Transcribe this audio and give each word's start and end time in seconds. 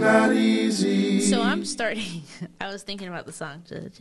not 0.00 0.32
easy. 0.34 1.20
So 1.20 1.42
I'm 1.42 1.64
starting. 1.64 2.22
I 2.60 2.68
was 2.72 2.82
thinking 2.82 3.08
about 3.08 3.26
the 3.26 3.32
song. 3.32 3.62
Just, 3.68 4.00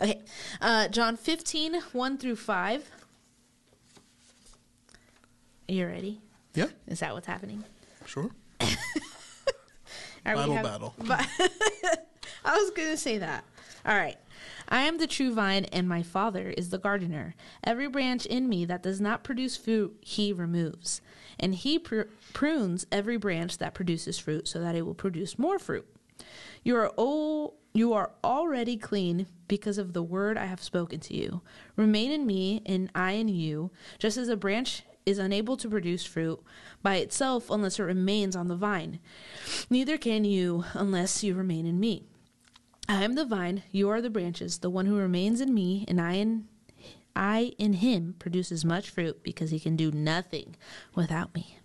okay. 0.00 0.20
Uh, 0.60 0.88
John 0.88 1.16
15, 1.16 1.80
1 1.92 2.18
through 2.18 2.36
5. 2.36 2.90
Are 5.68 5.72
You 5.72 5.86
ready? 5.86 6.20
Yeah, 6.54 6.66
Is 6.86 7.00
that 7.00 7.14
what's 7.14 7.26
happening? 7.26 7.64
sure. 8.06 8.30
We 10.26 10.30
have- 10.30 10.64
battle. 10.64 10.94
I 12.46 12.56
was 12.56 12.70
going 12.70 12.90
to 12.90 12.96
say 12.96 13.18
that. 13.18 13.44
All 13.84 13.94
right. 13.94 14.16
I 14.70 14.82
am 14.84 14.96
the 14.96 15.06
true 15.06 15.34
vine, 15.34 15.66
and 15.66 15.86
my 15.86 16.02
Father 16.02 16.48
is 16.48 16.70
the 16.70 16.78
gardener. 16.78 17.34
Every 17.62 17.88
branch 17.88 18.24
in 18.24 18.48
me 18.48 18.64
that 18.64 18.82
does 18.82 19.02
not 19.02 19.22
produce 19.22 19.58
fruit, 19.58 19.98
he 20.00 20.32
removes. 20.32 21.02
And 21.38 21.54
he 21.54 21.78
pr- 21.78 22.02
prunes 22.32 22.86
every 22.92 23.16
branch 23.16 23.58
that 23.58 23.74
produces 23.74 24.18
fruit 24.18 24.48
so 24.48 24.60
that 24.60 24.74
it 24.74 24.82
will 24.82 24.94
produce 24.94 25.38
more 25.38 25.58
fruit. 25.58 25.86
You 26.62 26.76
are 26.76 26.88
all, 26.90 27.56
you 27.72 27.92
are 27.92 28.12
already 28.22 28.76
clean 28.76 29.26
because 29.48 29.78
of 29.78 29.92
the 29.92 30.02
word 30.02 30.38
I 30.38 30.46
have 30.46 30.62
spoken 30.62 31.00
to 31.00 31.14
you. 31.14 31.42
Remain 31.76 32.10
in 32.10 32.26
me, 32.26 32.62
and 32.64 32.90
I 32.94 33.12
in 33.12 33.28
you, 33.28 33.70
just 33.98 34.16
as 34.16 34.28
a 34.28 34.36
branch 34.36 34.82
is 35.04 35.18
unable 35.18 35.56
to 35.58 35.68
produce 35.68 36.04
fruit 36.04 36.42
by 36.82 36.96
itself 36.96 37.50
unless 37.50 37.78
it 37.78 37.82
remains 37.82 38.34
on 38.34 38.48
the 38.48 38.56
vine. 38.56 39.00
Neither 39.68 39.98
can 39.98 40.24
you 40.24 40.64
unless 40.72 41.22
you 41.22 41.34
remain 41.34 41.66
in 41.66 41.78
me. 41.78 42.04
I 42.88 43.02
am 43.02 43.14
the 43.14 43.24
vine, 43.24 43.62
you 43.70 43.88
are 43.88 44.00
the 44.00 44.10
branches. 44.10 44.58
The 44.58 44.70
one 44.70 44.86
who 44.86 44.96
remains 44.96 45.40
in 45.40 45.54
me 45.54 45.84
and 45.88 46.00
I 46.00 46.14
in 46.14 46.48
I 47.16 47.52
in 47.58 47.74
him 47.74 48.16
produces 48.18 48.64
much 48.64 48.90
fruit 48.90 49.22
because 49.22 49.50
he 49.50 49.60
can 49.60 49.76
do 49.76 49.90
nothing 49.90 50.56
without 50.94 51.34
me. 51.34 51.58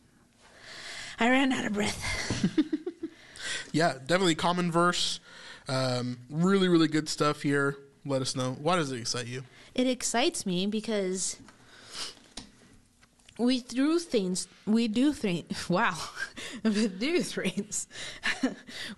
I 1.20 1.30
ran 1.30 1.52
out 1.52 1.66
of 1.66 1.74
breath. 1.74 2.66
Yeah, 3.72 3.94
definitely 3.94 4.36
common 4.36 4.72
verse. 4.72 5.20
Um, 5.68 6.20
really, 6.30 6.68
really 6.68 6.88
good 6.88 7.10
stuff 7.10 7.42
here. 7.42 7.78
Let 8.06 8.22
us 8.22 8.36
know. 8.36 8.58
Why 8.60 8.78
does 8.78 8.92
it 8.92 9.00
excite 9.00 9.28
you? 9.28 9.44
It 9.76 9.88
excites 9.88 10.46
me 10.46 10.66
because 10.66 11.38
we 13.46 13.62
do 13.62 14.00
things. 14.00 14.48
We 14.66 14.88
do 14.88 15.14
things. 15.14 15.70
Wow, 15.70 15.98
we 16.64 16.88
do 16.88 17.22
things. 17.22 17.88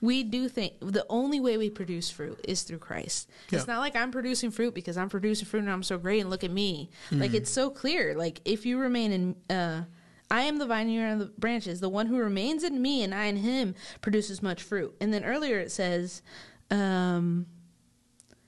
we 0.02 0.24
do 0.24 0.50
think 0.50 0.74
the 0.82 1.06
only 1.10 1.40
way 1.40 1.58
we 1.58 1.70
produce 1.70 2.10
fruit 2.10 2.40
is 2.44 2.64
through 2.64 2.80
Christ. 2.80 3.30
It's 3.52 3.68
not 3.68 3.80
like 3.80 3.96
I'm 3.96 4.12
producing 4.12 4.52
fruit 4.52 4.74
because 4.74 4.98
I'm 4.98 5.08
producing 5.08 5.48
fruit 5.48 5.60
and 5.60 5.72
I'm 5.72 5.84
so 5.84 5.98
great 5.98 6.20
and 6.20 6.30
look 6.30 6.44
at 6.44 6.52
me. 6.52 6.90
Like 7.12 7.34
it's 7.34 7.52
so 7.52 7.70
clear. 7.70 8.16
Like 8.16 8.42
if 8.46 8.66
you 8.66 8.80
remain 8.80 9.12
in. 9.12 9.56
uh 9.56 9.84
I 10.30 10.44
am 10.44 10.60
the 10.60 10.66
vine, 10.66 10.88
you 10.88 11.02
are 11.02 11.18
the 11.18 11.26
branches. 11.26 11.82
The 11.82 11.90
one 11.90 12.08
who 12.08 12.18
remains 12.18 12.64
in 12.64 12.82
me 12.82 13.04
and 13.04 13.14
I 13.14 13.26
in 13.26 13.36
him 13.36 13.76
produces 14.00 14.42
much 14.42 14.64
fruit. 14.64 14.96
And 15.02 15.14
then 15.14 15.26
earlier 15.26 15.60
it 15.60 15.74
says, 15.74 16.22
um, 16.70 17.48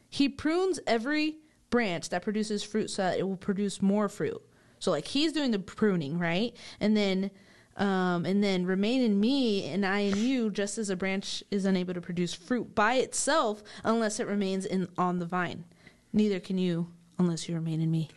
he 0.08 0.30
prunes 0.30 0.80
every 0.88 1.38
branch 1.70 2.08
that 2.10 2.22
produces 2.22 2.64
fruit 2.64 2.90
so 2.90 3.02
that 3.02 3.20
it 3.20 3.24
will 3.28 3.36
produce 3.36 3.82
more 3.82 4.08
fruit. 4.08 4.42
So 4.84 4.92
like 4.92 5.08
he's 5.08 5.32
doing 5.32 5.52
the 5.52 5.60
pruning, 5.60 6.20
right? 6.20 6.54
And 6.82 6.98
then 6.98 7.32
um 7.78 8.26
and 8.26 8.44
then 8.44 8.66
remain 8.66 9.02
in 9.02 9.18
me 9.18 9.66
and 9.70 9.86
I 9.86 10.00
in 10.00 10.18
you 10.18 10.52
just 10.52 10.78
as 10.78 10.90
a 10.90 10.98
branch 10.98 11.42
is 11.50 11.64
unable 11.64 11.94
to 11.94 12.02
produce 12.02 12.34
fruit 12.34 12.76
by 12.76 12.96
itself 12.96 13.64
unless 13.86 14.20
it 14.20 14.28
remains 14.28 14.66
in 14.66 14.90
on 14.98 15.20
the 15.20 15.26
vine. 15.26 15.64
Neither 16.12 16.42
can 16.42 16.58
you 16.58 16.88
unless 17.18 17.48
you 17.48 17.56
remain 17.56 17.80
in 17.80 17.92
me. 17.92 18.10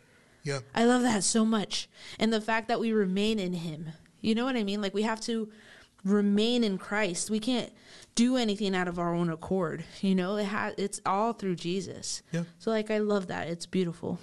Yeah, 0.43 0.59
I 0.75 0.87
love 0.87 1.03
that 1.03 1.23
so 1.23 1.45
much. 1.45 1.89
And 2.19 2.33
the 2.33 2.41
fact 2.41 2.67
that 2.67 2.81
we 2.81 2.91
remain 2.91 3.39
in 3.39 3.53
him. 3.53 3.91
You 4.21 4.35
know 4.35 4.45
what 4.45 4.57
I 4.57 4.65
mean? 4.65 4.83
Like 4.83 4.93
we 4.93 5.03
have 5.03 5.21
to 5.23 5.49
remain 6.03 6.65
in 6.65 6.79
Christ. 6.79 7.31
We 7.31 7.39
can't 7.39 7.73
do 8.17 8.37
anything 8.37 8.75
out 8.75 8.89
of 8.89 8.99
our 8.99 9.15
own 9.15 9.31
accord. 9.31 9.85
You 10.01 10.17
know, 10.17 10.35
it 10.37 10.47
ha- 10.47 10.73
it's 10.77 11.01
all 11.07 11.33
through 11.33 11.57
Jesus. 11.57 12.23
Yeah. 12.33 12.43
So 12.59 12.73
like 12.73 12.91
I 12.91 12.99
love 12.99 13.29
that. 13.29 13.47
It's 13.47 13.67
beautiful. 13.67 14.19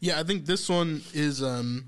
Yeah. 0.00 0.18
I 0.18 0.22
think 0.22 0.46
this 0.46 0.68
one 0.68 1.02
is 1.12 1.42
um, 1.42 1.86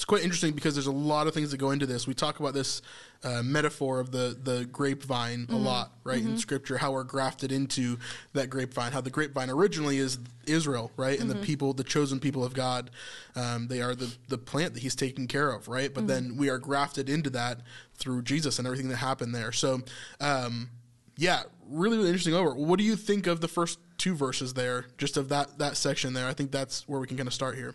it's 0.00 0.04
quite 0.06 0.22
interesting 0.22 0.54
because 0.54 0.74
there's 0.74 0.86
a 0.86 0.92
lot 0.92 1.26
of 1.26 1.34
things 1.34 1.50
that 1.50 1.58
go 1.58 1.72
into 1.72 1.84
this. 1.84 2.06
We 2.06 2.14
talk 2.14 2.40
about 2.40 2.54
this 2.54 2.80
uh, 3.22 3.42
metaphor 3.42 4.00
of 4.00 4.10
the 4.12 4.34
the 4.42 4.64
grapevine 4.64 5.46
a 5.50 5.56
lot, 5.56 5.92
right? 6.04 6.22
In 6.22 6.38
Scripture, 6.38 6.78
how 6.78 6.92
we're 6.92 7.04
grafted 7.04 7.52
into 7.52 7.98
that 8.32 8.48
grapevine. 8.48 8.92
How 8.92 9.02
the 9.02 9.10
grapevine 9.10 9.50
originally 9.50 9.98
is 9.98 10.18
Israel, 10.46 10.90
right, 10.96 11.20
and 11.20 11.30
the 11.30 11.34
people, 11.34 11.74
the 11.74 11.84
chosen 11.84 12.18
people 12.18 12.42
of 12.42 12.54
God. 12.54 12.90
Um, 13.36 13.68
they 13.68 13.82
are 13.82 13.94
the 13.94 14.10
the 14.28 14.38
plant 14.38 14.72
that 14.72 14.80
He's 14.80 14.96
taking 14.96 15.26
care 15.26 15.50
of, 15.50 15.68
right? 15.68 15.92
But 15.92 16.06
then 16.06 16.38
we 16.38 16.48
are 16.48 16.58
grafted 16.58 17.10
into 17.10 17.28
that 17.30 17.60
through 17.94 18.22
Jesus 18.22 18.58
and 18.58 18.66
everything 18.66 18.88
that 18.88 18.96
happened 18.96 19.34
there. 19.34 19.52
So. 19.52 19.80
Um, 20.18 20.70
yeah, 21.20 21.42
really, 21.68 21.98
really 21.98 22.08
interesting 22.08 22.32
over. 22.32 22.54
What 22.54 22.78
do 22.78 22.84
you 22.84 22.96
think 22.96 23.26
of 23.26 23.42
the 23.42 23.48
first 23.48 23.78
two 23.98 24.14
verses 24.14 24.54
there, 24.54 24.86
just 24.96 25.18
of 25.18 25.28
that 25.28 25.58
that 25.58 25.76
section 25.76 26.14
there? 26.14 26.26
I 26.26 26.32
think 26.32 26.50
that's 26.50 26.88
where 26.88 26.98
we 26.98 27.06
can 27.06 27.18
kind 27.18 27.26
of 27.26 27.34
start 27.34 27.56
here. 27.56 27.74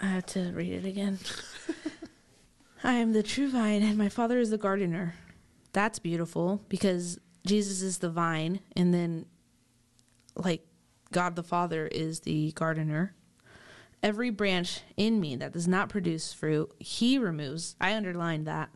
I 0.00 0.06
have 0.06 0.24
to 0.26 0.50
read 0.52 0.72
it 0.72 0.86
again. 0.86 1.18
I 2.84 2.94
am 2.94 3.12
the 3.12 3.22
true 3.22 3.50
vine 3.50 3.82
and 3.82 3.98
my 3.98 4.08
father 4.08 4.38
is 4.38 4.48
the 4.48 4.56
gardener. 4.56 5.14
That's 5.74 5.98
beautiful 5.98 6.62
because 6.70 7.18
Jesus 7.46 7.82
is 7.82 7.98
the 7.98 8.10
vine 8.10 8.60
and 8.74 8.94
then 8.94 9.26
like 10.34 10.66
God 11.12 11.36
the 11.36 11.42
Father 11.42 11.86
is 11.86 12.20
the 12.20 12.52
gardener. 12.52 13.14
Every 14.02 14.30
branch 14.30 14.80
in 14.96 15.20
me 15.20 15.36
that 15.36 15.52
does 15.52 15.68
not 15.68 15.90
produce 15.90 16.32
fruit, 16.32 16.72
he 16.78 17.18
removes. 17.18 17.76
I 17.78 17.94
underlined 17.94 18.46
that. 18.46 18.70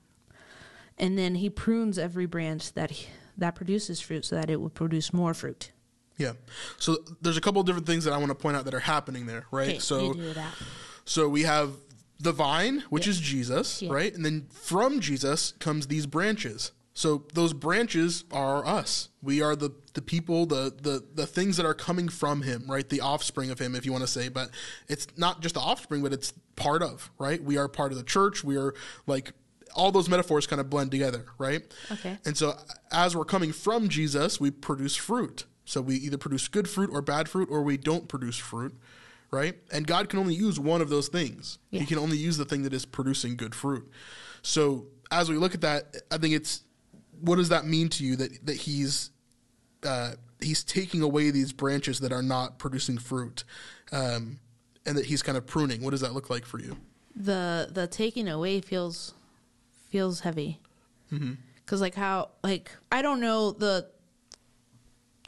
And 0.98 1.16
then 1.16 1.36
he 1.36 1.48
prunes 1.48 1.98
every 1.98 2.26
branch 2.26 2.72
that 2.74 2.90
he, 2.90 3.06
that 3.36 3.54
produces 3.54 4.00
fruit 4.00 4.24
so 4.24 4.34
that 4.36 4.50
it 4.50 4.60
will 4.60 4.70
produce 4.70 5.12
more 5.12 5.32
fruit. 5.34 5.70
Yeah. 6.16 6.32
So 6.78 6.98
there's 7.20 7.36
a 7.36 7.40
couple 7.40 7.60
of 7.60 7.66
different 7.66 7.86
things 7.86 8.04
that 8.04 8.12
I 8.12 8.16
want 8.18 8.30
to 8.30 8.34
point 8.34 8.56
out 8.56 8.64
that 8.64 8.74
are 8.74 8.80
happening 8.80 9.26
there, 9.26 9.46
right? 9.52 9.68
Okay, 9.68 9.78
so 9.78 10.08
you 10.08 10.14
do 10.14 10.32
that. 10.34 10.52
so 11.04 11.28
we 11.28 11.42
have 11.44 11.70
the 12.18 12.32
vine, 12.32 12.82
which 12.90 13.06
Yeah. 13.06 13.10
is 13.12 13.20
Jesus, 13.20 13.80
Yeah. 13.82 13.92
right? 13.92 14.12
And 14.12 14.24
then 14.24 14.48
from 14.50 14.98
Jesus 14.98 15.52
comes 15.60 15.86
these 15.86 16.06
branches. 16.06 16.72
So 16.94 17.26
those 17.34 17.52
branches 17.52 18.24
are 18.32 18.66
us. 18.66 19.08
We 19.22 19.40
are 19.40 19.54
the 19.54 19.70
the 19.94 20.02
people, 20.02 20.46
the 20.46 20.72
the 20.82 21.04
the 21.14 21.28
things 21.28 21.56
that 21.56 21.64
are 21.66 21.74
coming 21.74 22.08
from 22.08 22.42
him, 22.42 22.64
right? 22.66 22.88
The 22.88 23.00
offspring 23.00 23.50
of 23.52 23.60
him, 23.60 23.76
if 23.76 23.86
you 23.86 23.92
want 23.92 24.02
to 24.02 24.08
say. 24.10 24.28
But 24.28 24.50
it's 24.88 25.06
not 25.16 25.40
just 25.40 25.54
the 25.54 25.60
offspring, 25.60 26.02
but 26.02 26.12
it's 26.12 26.32
part 26.56 26.82
of, 26.82 27.12
right? 27.16 27.40
We 27.40 27.56
are 27.56 27.68
part 27.68 27.92
of 27.92 27.98
the 27.98 28.02
church. 28.04 28.42
We 28.42 28.56
are 28.56 28.74
like 29.06 29.32
all 29.78 29.92
those 29.92 30.08
metaphors 30.08 30.46
kind 30.46 30.60
of 30.60 30.68
blend 30.68 30.90
together, 30.90 31.24
right? 31.38 31.62
Okay. 31.90 32.18
And 32.26 32.36
so 32.36 32.54
as 32.90 33.16
we're 33.16 33.24
coming 33.24 33.52
from 33.52 33.88
Jesus, 33.88 34.40
we 34.40 34.50
produce 34.50 34.96
fruit. 34.96 35.46
So 35.64 35.80
we 35.80 35.94
either 35.96 36.18
produce 36.18 36.48
good 36.48 36.68
fruit 36.68 36.90
or 36.92 37.00
bad 37.00 37.28
fruit, 37.28 37.48
or 37.50 37.62
we 37.62 37.76
don't 37.76 38.08
produce 38.08 38.36
fruit, 38.36 38.74
right? 39.30 39.54
And 39.72 39.86
God 39.86 40.08
can 40.08 40.18
only 40.18 40.34
use 40.34 40.58
one 40.58 40.80
of 40.80 40.88
those 40.88 41.08
things. 41.08 41.58
Yeah. 41.70 41.80
He 41.80 41.86
can 41.86 41.98
only 41.98 42.16
use 42.16 42.36
the 42.36 42.44
thing 42.44 42.62
that 42.62 42.72
is 42.72 42.84
producing 42.84 43.36
good 43.36 43.54
fruit. 43.54 43.88
So 44.42 44.86
as 45.10 45.28
we 45.28 45.36
look 45.36 45.54
at 45.54 45.60
that, 45.60 45.96
I 46.10 46.18
think 46.18 46.34
it's 46.34 46.62
what 47.20 47.36
does 47.36 47.50
that 47.50 47.66
mean 47.66 47.88
to 47.90 48.04
you 48.04 48.16
that 48.16 48.46
that 48.46 48.56
he's 48.56 49.10
uh, 49.84 50.12
he's 50.40 50.64
taking 50.64 51.02
away 51.02 51.30
these 51.30 51.52
branches 51.52 52.00
that 52.00 52.12
are 52.12 52.22
not 52.22 52.58
producing 52.58 52.98
fruit, 52.98 53.44
um, 53.92 54.40
and 54.86 54.96
that 54.96 55.06
he's 55.06 55.22
kind 55.22 55.38
of 55.38 55.46
pruning. 55.46 55.82
What 55.82 55.90
does 55.90 56.00
that 56.00 56.14
look 56.14 56.30
like 56.30 56.46
for 56.46 56.58
you? 56.58 56.76
the 57.18 57.68
the 57.72 57.86
taking 57.86 58.28
away 58.28 58.60
feels 58.60 59.12
feels 59.88 60.20
heavy. 60.20 60.60
Because 61.10 61.80
like 61.80 61.94
how 61.94 62.30
like 62.42 62.70
i 62.92 63.00
don't 63.02 63.20
know 63.20 63.50
the 63.52 63.88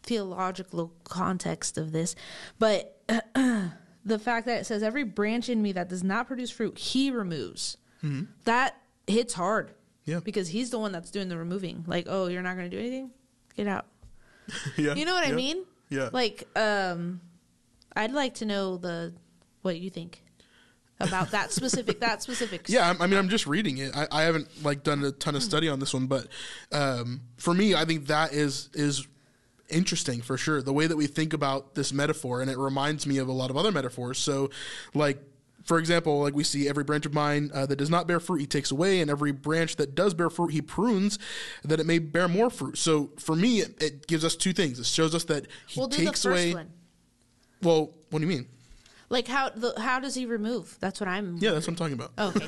theological 0.03 0.93
context 1.05 1.77
of 1.79 1.93
this 1.93 2.15
but 2.59 3.01
the 4.05 4.19
fact 4.19 4.47
that 4.47 4.61
it 4.61 4.65
says 4.65 4.83
every 4.83 5.05
branch 5.05 5.49
in 5.49 5.61
me 5.63 5.73
that 5.73 5.89
does 5.89 6.03
not 6.03 6.27
produce 6.27 6.51
fruit 6.51 6.79
he 6.79 7.11
removes. 7.11 7.77
That 8.45 8.77
hits 9.07 9.35
hard. 9.35 9.73
Yeah. 10.07 10.21
because 10.25 10.49
he's 10.49 10.71
the 10.71 10.79
one 10.79 10.91
that's 10.93 11.11
doing 11.11 11.29
the 11.29 11.37
removing. 11.37 11.85
Like 11.87 12.07
oh 12.09 12.27
you're 12.29 12.43
not 12.43 12.57
going 12.57 12.71
to 12.71 12.75
do 12.77 12.81
anything? 12.81 13.11
Get 13.57 13.67
out. 13.67 13.87
Yeah, 14.77 14.95
you 14.95 15.05
know 15.05 15.15
what 15.15 15.27
i 15.27 15.33
mean? 15.33 15.65
Yeah. 15.91 16.09
like 16.13 16.49
um 16.57 17.21
i'd 17.95 18.13
like 18.13 18.35
to 18.35 18.45
know 18.47 18.77
the 18.79 19.13
what 19.63 19.79
you 19.79 19.91
think 19.91 20.23
about 21.01 21.31
that 21.31 21.51
specific 21.53 22.01
that 22.01 22.23
specific 22.23 22.69
Yeah, 22.69 22.87
I'm- 22.87 23.01
I 23.01 23.07
mean, 23.07 23.19
I'm 23.19 23.29
just 23.29 23.47
reading 23.47 23.79
it. 23.79 23.97
I, 23.97 24.07
I 24.13 24.23
haven't 24.23 24.49
like 24.65 24.83
done 24.83 25.03
a 25.05 25.13
ton 25.13 25.35
of 25.35 25.43
study 25.43 25.69
on 25.69 25.81
this 25.81 25.95
one, 25.95 26.07
but 26.07 26.27
um, 26.73 27.23
for 27.37 27.55
me, 27.55 27.75
I 27.75 27.85
think 27.85 28.07
that 28.09 28.33
is 28.33 28.69
is 28.75 29.07
interesting 29.69 30.21
for 30.21 30.37
sure. 30.37 30.63
The 30.63 30.73
way 30.73 30.87
that 30.87 30.97
we 30.97 31.07
think 31.07 31.33
about 31.33 31.75
this 31.75 31.93
metaphor, 31.93 32.43
and 32.43 32.51
it 32.51 32.59
reminds 32.59 33.07
me 33.07 33.19
of 33.19 33.29
a 33.29 33.33
lot 33.33 33.51
of 33.51 33.57
other 33.57 33.73
metaphors. 33.73 34.19
So, 34.19 34.51
like 34.95 35.23
for 35.65 35.79
example, 35.79 36.21
like 36.23 36.35
we 36.35 36.43
see 36.43 36.69
every 36.69 36.83
branch 36.85 37.07
of 37.07 37.15
mine 37.15 37.51
uh, 37.55 37.67
that 37.67 37.77
does 37.77 37.91
not 37.91 38.07
bear 38.09 38.19
fruit, 38.19 38.39
he 38.41 38.47
takes 38.47 38.71
away, 38.71 39.01
and 39.01 39.11
every 39.11 39.31
branch 39.31 39.77
that 39.77 39.95
does 39.95 40.15
bear 40.15 40.29
fruit, 40.31 40.49
he 40.49 40.61
prunes, 40.63 41.19
that 41.65 41.79
it 41.79 41.87
may 41.87 41.99
bear 41.99 42.29
more 42.29 42.51
fruit. 42.51 42.77
So 42.79 43.11
for 43.19 43.37
me, 43.37 43.61
it, 43.61 43.81
it 43.81 44.07
gives 44.07 44.25
us 44.25 44.35
two 44.37 44.53
things. 44.53 44.81
It 44.81 44.87
shows 44.87 45.15
us 45.15 45.25
that 45.25 45.47
he 45.67 45.79
we'll 45.79 45.89
do 45.89 45.99
the 45.99 46.05
takes 46.07 46.23
first 46.25 46.45
away. 46.45 46.55
one 46.55 46.71
Well, 47.63 47.91
what 48.11 48.19
do 48.21 48.25
you 48.27 48.33
mean? 48.35 48.47
Like 49.11 49.27
how 49.27 49.51
the 49.51 49.75
how 49.79 49.99
does 50.01 50.15
he 50.15 50.25
remove? 50.25 50.79
That's 50.81 51.01
what 51.01 51.09
I'm. 51.09 51.37
Yeah, 51.41 51.51
that's 51.51 51.67
what 51.67 51.73
I'm 51.73 51.77
talking 51.77 51.95
about. 51.95 52.13
Oh, 52.17 52.29
okay, 52.37 52.47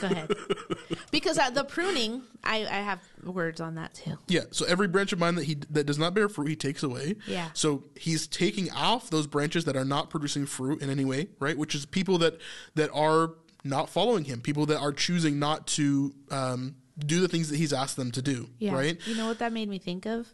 go 0.00 0.06
ahead. 0.06 0.30
Because 1.10 1.38
uh, 1.38 1.50
the 1.50 1.62
pruning, 1.64 2.22
I 2.42 2.58
I 2.62 2.80
have 2.82 3.00
words 3.24 3.60
on 3.60 3.76
that 3.76 3.94
too. 3.94 4.16
Yeah. 4.26 4.40
So 4.50 4.64
every 4.66 4.88
branch 4.88 5.12
of 5.12 5.18
mine 5.20 5.34
that 5.36 5.44
he 5.44 5.56
that 5.70 5.84
does 5.86 5.98
not 5.98 6.12
bear 6.14 6.28
fruit, 6.28 6.48
he 6.48 6.56
takes 6.56 6.82
away. 6.82 7.16
Yeah. 7.26 7.50
So 7.54 7.84
he's 7.96 8.26
taking 8.26 8.70
off 8.72 9.10
those 9.10 9.26
branches 9.28 9.64
that 9.66 9.76
are 9.76 9.84
not 9.84 10.10
producing 10.10 10.44
fruit 10.46 10.82
in 10.82 10.90
any 10.90 11.04
way, 11.04 11.28
right? 11.38 11.56
Which 11.56 11.74
is 11.74 11.86
people 11.86 12.18
that 12.18 12.38
that 12.74 12.90
are 12.92 13.30
not 13.62 13.88
following 13.90 14.24
him, 14.24 14.40
people 14.40 14.66
that 14.66 14.78
are 14.80 14.92
choosing 14.92 15.38
not 15.38 15.66
to 15.68 16.14
um, 16.32 16.74
do 16.98 17.20
the 17.20 17.28
things 17.28 17.48
that 17.50 17.56
he's 17.58 17.72
asked 17.72 17.96
them 17.96 18.10
to 18.12 18.20
do, 18.22 18.48
Yeah. 18.58 18.74
right? 18.74 18.98
You 19.06 19.16
know 19.16 19.26
what 19.26 19.38
that 19.38 19.52
made 19.52 19.68
me 19.68 19.78
think 19.78 20.04
of? 20.06 20.28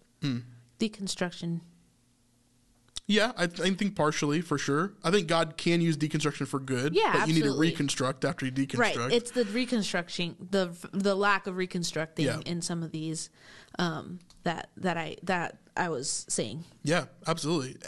Deconstruction. 0.78 1.60
Yeah, 3.10 3.32
I, 3.36 3.44
I 3.44 3.48
think 3.74 3.96
partially 3.96 4.40
for 4.40 4.56
sure. 4.56 4.92
I 5.02 5.10
think 5.10 5.26
God 5.26 5.56
can 5.56 5.80
use 5.80 5.96
deconstruction 5.96 6.46
for 6.46 6.60
good. 6.60 6.94
Yeah, 6.94 7.12
but 7.12 7.26
you 7.28 7.34
need 7.34 7.42
to 7.42 7.58
reconstruct 7.58 8.24
after 8.24 8.46
you 8.46 8.52
deconstruct. 8.52 8.96
Right. 8.96 9.12
It's 9.12 9.32
the 9.32 9.44
reconstruction, 9.46 10.36
the 10.50 10.70
the 10.92 11.16
lack 11.16 11.48
of 11.48 11.56
reconstructing 11.56 12.26
Yeah. 12.26 12.38
in 12.46 12.62
some 12.62 12.84
of 12.84 12.92
these 12.92 13.28
um, 13.80 14.20
that 14.44 14.70
that 14.76 14.96
I 14.96 15.16
that 15.24 15.58
I 15.76 15.88
was 15.88 16.24
saying. 16.28 16.64
Yeah, 16.84 17.06
absolutely. 17.26 17.78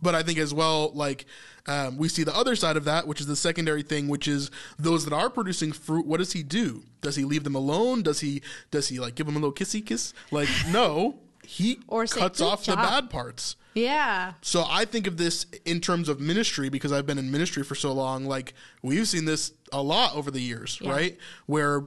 But 0.00 0.16
I 0.16 0.24
think 0.24 0.38
as 0.40 0.52
well, 0.52 0.90
like 0.94 1.26
um, 1.68 1.96
we 1.96 2.08
see 2.08 2.24
the 2.24 2.36
other 2.36 2.56
side 2.56 2.76
of 2.76 2.84
that, 2.86 3.06
which 3.06 3.20
is 3.20 3.28
the 3.28 3.36
secondary 3.36 3.82
thing, 3.84 4.08
which 4.08 4.26
is 4.26 4.50
those 4.80 5.04
that 5.04 5.12
are 5.14 5.30
producing 5.30 5.70
fruit. 5.70 6.06
What 6.06 6.18
does 6.18 6.32
he 6.32 6.42
do? 6.42 6.82
Does 7.02 7.14
he 7.14 7.24
leave 7.24 7.44
them 7.44 7.54
alone? 7.54 8.02
Does 8.02 8.18
he 8.18 8.42
does 8.72 8.88
he 8.88 8.98
like 8.98 9.14
give 9.14 9.26
them 9.26 9.36
a 9.36 9.38
little 9.38 9.54
kissy 9.54 9.84
kiss? 9.86 10.12
Like 10.32 10.48
no, 10.72 11.20
he 11.44 11.78
Or 11.86 12.04
cuts 12.06 12.40
"Good 12.40 12.44
off 12.48 12.64
the 12.64 12.74
bad 12.74 13.08
parts. 13.10 13.54
Yeah. 13.74 14.34
So 14.42 14.64
I 14.68 14.84
think 14.84 15.06
of 15.06 15.16
this 15.16 15.46
in 15.64 15.80
terms 15.80 16.08
of 16.08 16.20
ministry 16.20 16.68
because 16.68 16.92
I've 16.92 17.06
been 17.06 17.18
in 17.18 17.30
ministry 17.30 17.62
for 17.62 17.74
so 17.74 17.92
long. 17.92 18.24
Like 18.26 18.54
we've 18.82 19.08
seen 19.08 19.24
this 19.24 19.52
a 19.72 19.82
lot 19.82 20.14
over 20.14 20.30
the 20.30 20.40
years, 20.40 20.78
Yeah. 20.80 20.90
right? 20.90 21.18
Where 21.46 21.84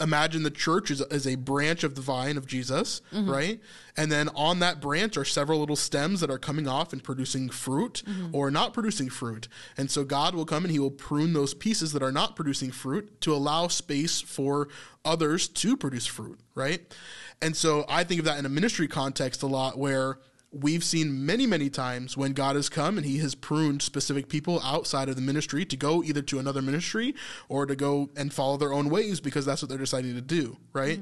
imagine 0.00 0.44
the 0.44 0.50
church 0.50 0.92
is, 0.92 1.00
is 1.00 1.26
a 1.26 1.34
branch 1.34 1.82
of 1.82 1.96
the 1.96 2.00
vine 2.00 2.36
of 2.36 2.46
Jesus, 2.46 3.00
Mm-hmm. 3.12 3.28
right? 3.30 3.60
And 3.96 4.12
then 4.12 4.28
on 4.36 4.60
that 4.60 4.80
branch 4.80 5.16
are 5.16 5.24
several 5.24 5.58
little 5.58 5.74
stems 5.74 6.20
that 6.20 6.30
are 6.30 6.38
coming 6.38 6.68
off 6.68 6.92
and 6.92 7.02
producing 7.02 7.48
fruit 7.50 8.02
Mm-hmm. 8.06 8.32
or 8.32 8.48
not 8.52 8.72
producing 8.72 9.08
fruit. 9.10 9.48
And 9.76 9.90
so 9.90 10.04
God 10.04 10.36
will 10.36 10.44
come 10.44 10.64
and 10.64 10.70
he 10.70 10.78
will 10.78 10.92
prune 10.92 11.32
those 11.32 11.52
pieces 11.52 11.92
that 11.94 12.02
are 12.02 12.12
not 12.12 12.36
producing 12.36 12.70
fruit 12.70 13.20
to 13.22 13.34
allow 13.34 13.66
space 13.66 14.20
for 14.20 14.68
others 15.04 15.48
to 15.48 15.76
produce 15.76 16.06
fruit, 16.06 16.38
right? 16.54 16.80
And 17.42 17.56
so 17.56 17.84
I 17.88 18.04
think 18.04 18.20
of 18.20 18.24
that 18.26 18.38
in 18.38 18.46
a 18.46 18.48
ministry 18.48 18.86
context 18.86 19.42
a 19.42 19.46
lot 19.48 19.78
where 19.78 20.18
we've 20.50 20.82
seen 20.82 21.26
many, 21.26 21.46
many 21.46 21.68
times 21.68 22.16
when 22.16 22.32
God 22.32 22.56
has 22.56 22.68
come 22.68 22.96
and 22.96 23.06
He 23.06 23.18
has 23.18 23.34
pruned 23.34 23.82
specific 23.82 24.28
people 24.28 24.60
outside 24.62 25.08
of 25.08 25.16
the 25.16 25.22
ministry 25.22 25.64
to 25.66 25.76
go 25.76 26.02
either 26.02 26.22
to 26.22 26.38
another 26.38 26.62
ministry 26.62 27.14
or 27.48 27.66
to 27.66 27.76
go 27.76 28.10
and 28.16 28.32
follow 28.32 28.56
their 28.56 28.72
own 28.72 28.88
ways 28.88 29.20
because 29.20 29.44
that's 29.44 29.60
what 29.62 29.68
they're 29.68 29.78
deciding 29.78 30.14
to 30.14 30.22
do, 30.22 30.56
right? 30.72 31.00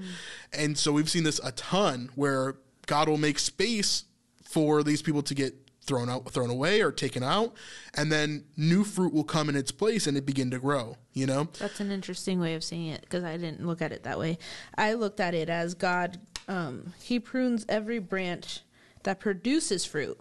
And 0.53 0.77
so 0.77 0.93
we've 0.93 1.11
seen 1.11 1.25
this 1.25 1.41
a 1.45 1.53
ton 1.53 2.11
where 2.17 2.57
God 2.87 3.09
will 3.09 3.19
make 3.19 3.39
space 3.39 4.05
for 4.43 4.83
these 4.83 5.03
people 5.03 5.23
to 5.23 5.35
get 5.35 5.55
thrown 5.81 6.11
out 6.11 6.29
thrown 6.33 6.51
away 6.51 6.83
or 6.83 6.91
taken 6.91 7.23
out 7.23 7.55
and 7.95 8.11
then 8.11 8.45
new 8.57 8.83
fruit 8.83 9.15
will 9.15 9.23
come 9.23 9.49
in 9.49 9.55
its 9.55 9.71
place 9.71 10.09
and 10.09 10.17
it 10.17 10.27
begin 10.27 10.51
to 10.51 10.59
grow 10.59 10.97
you 11.13 11.25
know 11.25 11.47
That's 11.61 11.79
an 11.79 11.93
interesting 11.93 12.41
way 12.41 12.55
of 12.57 12.65
seeing 12.65 12.89
it 12.89 13.03
because 13.03 13.23
I 13.23 13.37
didn't 13.37 13.65
look 13.65 13.81
at 13.81 13.93
it 13.93 14.03
that 14.03 14.19
way. 14.19 14.39
I 14.77 14.95
looked 14.95 15.21
at 15.21 15.33
it 15.33 15.49
as 15.49 15.75
God, 15.75 16.19
um, 16.49 16.93
He 17.01 17.21
prunes 17.21 17.65
every 17.69 18.01
branch 18.01 18.63
that 19.07 19.19
produces 19.21 19.85
fruit. 19.87 20.19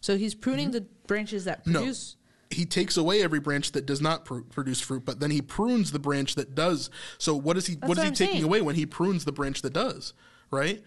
So 0.00 0.16
He's 0.16 0.34
pruning 0.34 0.70
the 0.70 0.86
branches 1.06 1.44
that 1.44 1.60
Mm-hmm. 1.60 1.72
no 1.72 1.78
produce. 1.80 2.16
he 2.50 2.64
takes 2.64 2.96
away 2.96 3.22
every 3.22 3.40
branch 3.40 3.72
that 3.72 3.84
does 3.84 4.00
not 4.00 4.24
pr- 4.24 4.40
produce 4.40 4.80
fruit 4.80 5.04
but 5.04 5.20
then 5.20 5.30
he 5.30 5.42
prunes 5.42 5.92
the 5.92 5.98
branch 5.98 6.34
that 6.36 6.54
does 6.54 6.88
so 7.18 7.34
what 7.36 7.56
is 7.58 7.66
he 7.66 7.74
what 7.74 7.90
is 7.92 7.96
what 7.98 7.98
he 8.04 8.08
I'm 8.08 8.14
taking 8.14 8.34
saying. 8.36 8.44
away 8.44 8.60
when 8.62 8.74
he 8.74 8.86
prunes 8.86 9.24
the 9.26 9.32
branch 9.32 9.60
that 9.62 9.72
does 9.74 10.14
right 10.50 10.82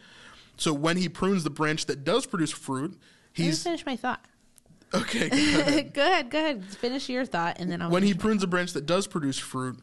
so 0.58 0.74
when 0.74 0.98
he 0.98 1.08
prunes 1.10 1.44
the 1.44 1.50
branch 1.52 1.86
that 1.86 2.04
does 2.04 2.26
produce 2.26 2.50
fruit 2.52 2.98
he's 3.34 3.62
finish 3.62 3.86
my 3.86 3.96
thought. 3.96 4.24
okay 4.94 5.30
go 5.30 5.36
ahead. 5.38 5.94
go 5.94 6.02
ahead, 6.04 6.30
go 6.32 6.40
ahead. 6.40 6.64
Finish 6.66 7.10
your 7.10 7.26
thought, 7.26 7.58
and 7.60 7.72
then 7.72 7.82
I'll. 7.82 7.90
when 7.92 8.04
he 8.04 8.14
prunes 8.16 8.42
a 8.44 8.48
branch 8.48 8.74
that 8.74 8.86
does 8.88 9.06
produce 9.08 9.38
fruit 9.38 9.78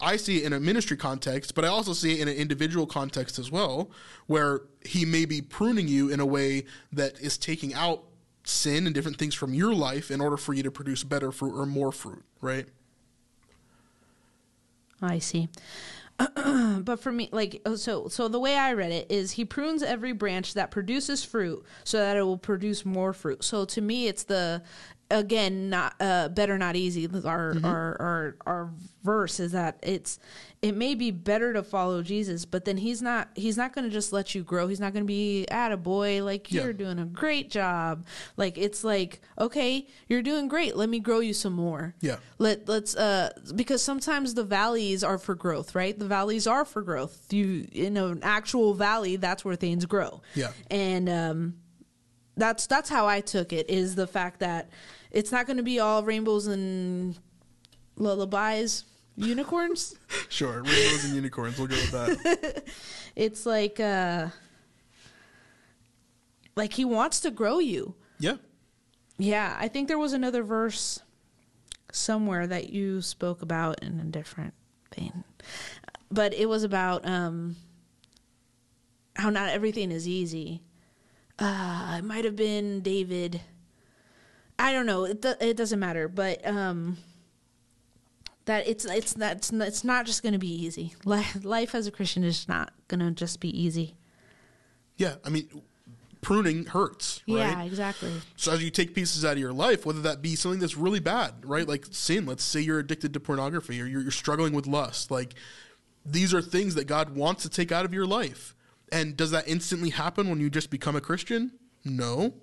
I 0.00 0.16
see 0.16 0.38
it 0.38 0.44
in 0.44 0.52
a 0.52 0.60
ministry 0.60 0.96
context, 0.96 1.54
but 1.54 1.64
I 1.64 1.68
also 1.68 1.92
see 1.92 2.12
it 2.12 2.20
in 2.20 2.28
an 2.28 2.36
individual 2.36 2.86
context 2.86 3.38
as 3.38 3.50
well, 3.50 3.90
where 4.26 4.62
he 4.84 5.04
may 5.04 5.24
be 5.24 5.42
pruning 5.42 5.88
you 5.88 6.08
in 6.10 6.20
a 6.20 6.26
way 6.26 6.64
that 6.92 7.18
is 7.20 7.36
taking 7.36 7.74
out 7.74 8.04
sin 8.44 8.86
and 8.86 8.94
different 8.94 9.18
things 9.18 9.34
from 9.34 9.54
your 9.54 9.74
life 9.74 10.10
in 10.10 10.20
order 10.20 10.36
for 10.36 10.54
you 10.54 10.62
to 10.62 10.70
produce 10.70 11.04
better 11.04 11.32
fruit 11.32 11.54
or 11.54 11.66
more 11.66 11.92
fruit, 11.92 12.24
right? 12.40 12.66
I 15.02 15.18
see. 15.18 15.48
but 16.80 16.98
for 16.98 17.12
me, 17.12 17.28
like, 17.30 17.60
oh, 17.64 17.76
so 17.76 18.08
so 18.08 18.26
the 18.26 18.40
way 18.40 18.56
I 18.56 18.72
read 18.72 18.90
it 18.90 19.06
is 19.08 19.32
he 19.32 19.44
prunes 19.44 19.84
every 19.84 20.12
branch 20.12 20.54
that 20.54 20.72
produces 20.72 21.24
fruit 21.24 21.64
so 21.84 21.98
that 21.98 22.16
it 22.16 22.22
will 22.22 22.38
produce 22.38 22.84
more 22.84 23.12
fruit. 23.12 23.44
So 23.44 23.64
to 23.66 23.80
me, 23.80 24.08
it's 24.08 24.24
the 24.24 24.62
again 25.10 25.70
not 25.70 25.94
uh, 26.00 26.28
better 26.28 26.58
not 26.58 26.76
easy. 26.76 27.08
Our 27.24 27.56
our 27.64 27.96
our 28.00 28.36
our 28.46 28.70
verse 29.04 29.40
is 29.40 29.52
that 29.52 29.78
it's 29.82 30.18
it 30.60 30.76
may 30.76 30.94
be 30.96 31.10
better 31.12 31.52
to 31.52 31.62
follow 31.62 32.02
Jesus, 32.02 32.44
but 32.44 32.64
then 32.64 32.76
he's 32.76 33.00
not 33.00 33.28
he's 33.34 33.56
not 33.56 33.72
going 33.72 33.84
to 33.84 33.90
just 33.90 34.12
let 34.12 34.34
you 34.34 34.42
grow. 34.42 34.66
He's 34.68 34.80
not 34.80 34.92
going 34.92 35.04
to 35.04 35.06
be 35.08 35.46
at 35.48 35.72
a 35.72 35.76
boy 35.76 36.22
like 36.24 36.52
Yeah. 36.52 36.64
you're 36.64 36.72
doing 36.72 36.98
a 36.98 37.04
great 37.06 37.50
job. 37.50 38.06
Like 38.36 38.58
it's 38.58 38.84
like 38.84 39.20
okay, 39.38 39.86
you're 40.08 40.22
doing 40.22 40.48
great. 40.48 40.76
Let 40.76 40.88
me 40.88 40.98
grow 41.00 41.20
you 41.20 41.32
some 41.32 41.52
more 41.54 41.94
Yeah. 42.00 42.16
let 42.38 42.68
let's 42.68 42.94
uh 42.96 43.30
because 43.54 43.82
sometimes 43.82 44.34
the 44.34 44.44
valleys 44.44 45.02
are 45.04 45.18
for 45.18 45.34
growth 45.34 45.74
right 45.74 45.98
the 45.98 46.06
valleys 46.06 46.46
are 46.46 46.64
for 46.64 46.82
growth 46.82 47.32
you 47.32 47.66
in 47.72 47.96
an 47.96 48.20
actual 48.22 48.74
valley 48.74 49.16
that's 49.16 49.44
where 49.44 49.56
things 49.56 49.86
grow 49.86 50.20
Yeah. 50.34 50.52
and 50.70 51.08
um 51.08 51.54
that's 52.38 52.66
that's 52.66 52.88
how 52.88 53.06
i 53.06 53.20
took 53.20 53.52
it 53.52 53.68
is 53.68 53.94
the 53.94 54.06
fact 54.06 54.40
that 54.40 54.70
it's 55.10 55.30
not 55.32 55.46
going 55.46 55.56
to 55.56 55.62
be 55.62 55.78
all 55.78 56.02
rainbows 56.02 56.46
and 56.46 57.18
lullabies 57.96 58.84
unicorns 59.16 59.94
Sure, 60.30 60.62
rainbows 60.62 61.04
and 61.04 61.14
unicorns. 61.14 61.58
We'll 61.58 61.66
go 61.68 61.74
with 61.74 61.90
that. 61.90 62.62
it's 63.16 63.44
like 63.46 63.80
uh 63.80 64.28
like 66.54 66.72
he 66.74 66.84
wants 66.84 67.20
to 67.20 67.30
grow 67.30 67.58
you 67.58 67.94
yeah, 68.20 68.36
Yeah, 69.16 69.56
I 69.58 69.68
think 69.68 69.88
there 69.88 69.98
was 69.98 70.12
another 70.12 70.42
verse 70.42 71.00
somewhere 71.92 72.46
that 72.46 72.70
you 72.70 73.00
spoke 73.00 73.42
about 73.42 73.82
in 73.82 73.98
a 74.00 74.04
different 74.04 74.54
vein. 74.94 75.24
But 76.10 76.34
it 76.34 76.48
was 76.48 76.62
about 76.62 77.06
um 77.06 77.56
how 79.16 79.30
not 79.30 79.48
everything 79.50 79.90
is 79.90 80.06
easy. 80.06 80.62
Uh 81.38 81.96
it 81.98 82.04
might 82.04 82.24
have 82.24 82.36
been 82.36 82.80
David. 82.80 83.40
I 84.58 84.72
don't 84.72 84.86
know. 84.86 85.04
It 85.04 85.22
do- 85.22 85.34
it 85.40 85.56
doesn't 85.56 85.78
matter, 85.78 86.08
but 86.08 86.46
um 86.46 86.98
that 88.46 88.66
it's 88.66 88.84
it's 88.86 89.16
not 89.16 89.36
it's 89.36 89.84
not, 89.84 90.06
just 90.06 90.22
going 90.22 90.32
to 90.32 90.38
be 90.38 90.52
easy. 90.52 90.94
Life, 91.04 91.38
life 91.44 91.74
as 91.74 91.86
a 91.86 91.90
Christian 91.90 92.24
is 92.24 92.48
not 92.48 92.72
going 92.88 93.00
to 93.00 93.10
just 93.10 93.40
be 93.40 93.50
easy. 93.56 93.94
yeah. 94.96 95.16
I 95.24 95.28
mean, 95.28 95.48
pruning 96.22 96.64
hurts, 96.64 97.22
right? 97.28 97.36
Yeah, 97.36 97.62
exactly. 97.62 98.10
So 98.36 98.52
as 98.52 98.64
you 98.64 98.70
take 98.70 98.94
pieces 98.94 99.22
out 99.24 99.32
of 99.32 99.38
your 99.38 99.52
life, 99.52 99.84
whether 99.84 100.00
that 100.00 100.22
be 100.22 100.34
something 100.34 100.60
that's 100.60 100.76
really 100.78 100.98
bad, 100.98 101.34
right? 101.44 101.68
Like 101.68 101.84
sin. 101.90 102.24
Let's 102.26 102.42
say 102.42 102.60
you're 102.60 102.78
addicted 102.78 103.12
to 103.14 103.20
pornography 103.20 103.80
or 103.82 103.86
you're, 103.86 104.00
you're 104.00 104.10
struggling 104.10 104.54
with 104.54 104.66
lust. 104.66 105.10
Like 105.10 105.34
these 106.06 106.32
are 106.32 106.40
things 106.40 106.74
that 106.74 106.86
God 106.86 107.14
wants 107.14 107.42
to 107.42 107.50
take 107.50 107.70
out 107.70 107.84
of 107.84 107.92
your 107.92 108.06
life. 108.06 108.54
And 108.92 109.16
does 109.16 109.30
that 109.30 109.46
instantly 109.46 109.90
happen 109.90 110.28
when 110.28 110.40
you 110.40 110.50
just 110.50 110.70
become 110.70 110.96
a 110.96 111.00
Christian? 111.00 111.52
No. 111.84 112.34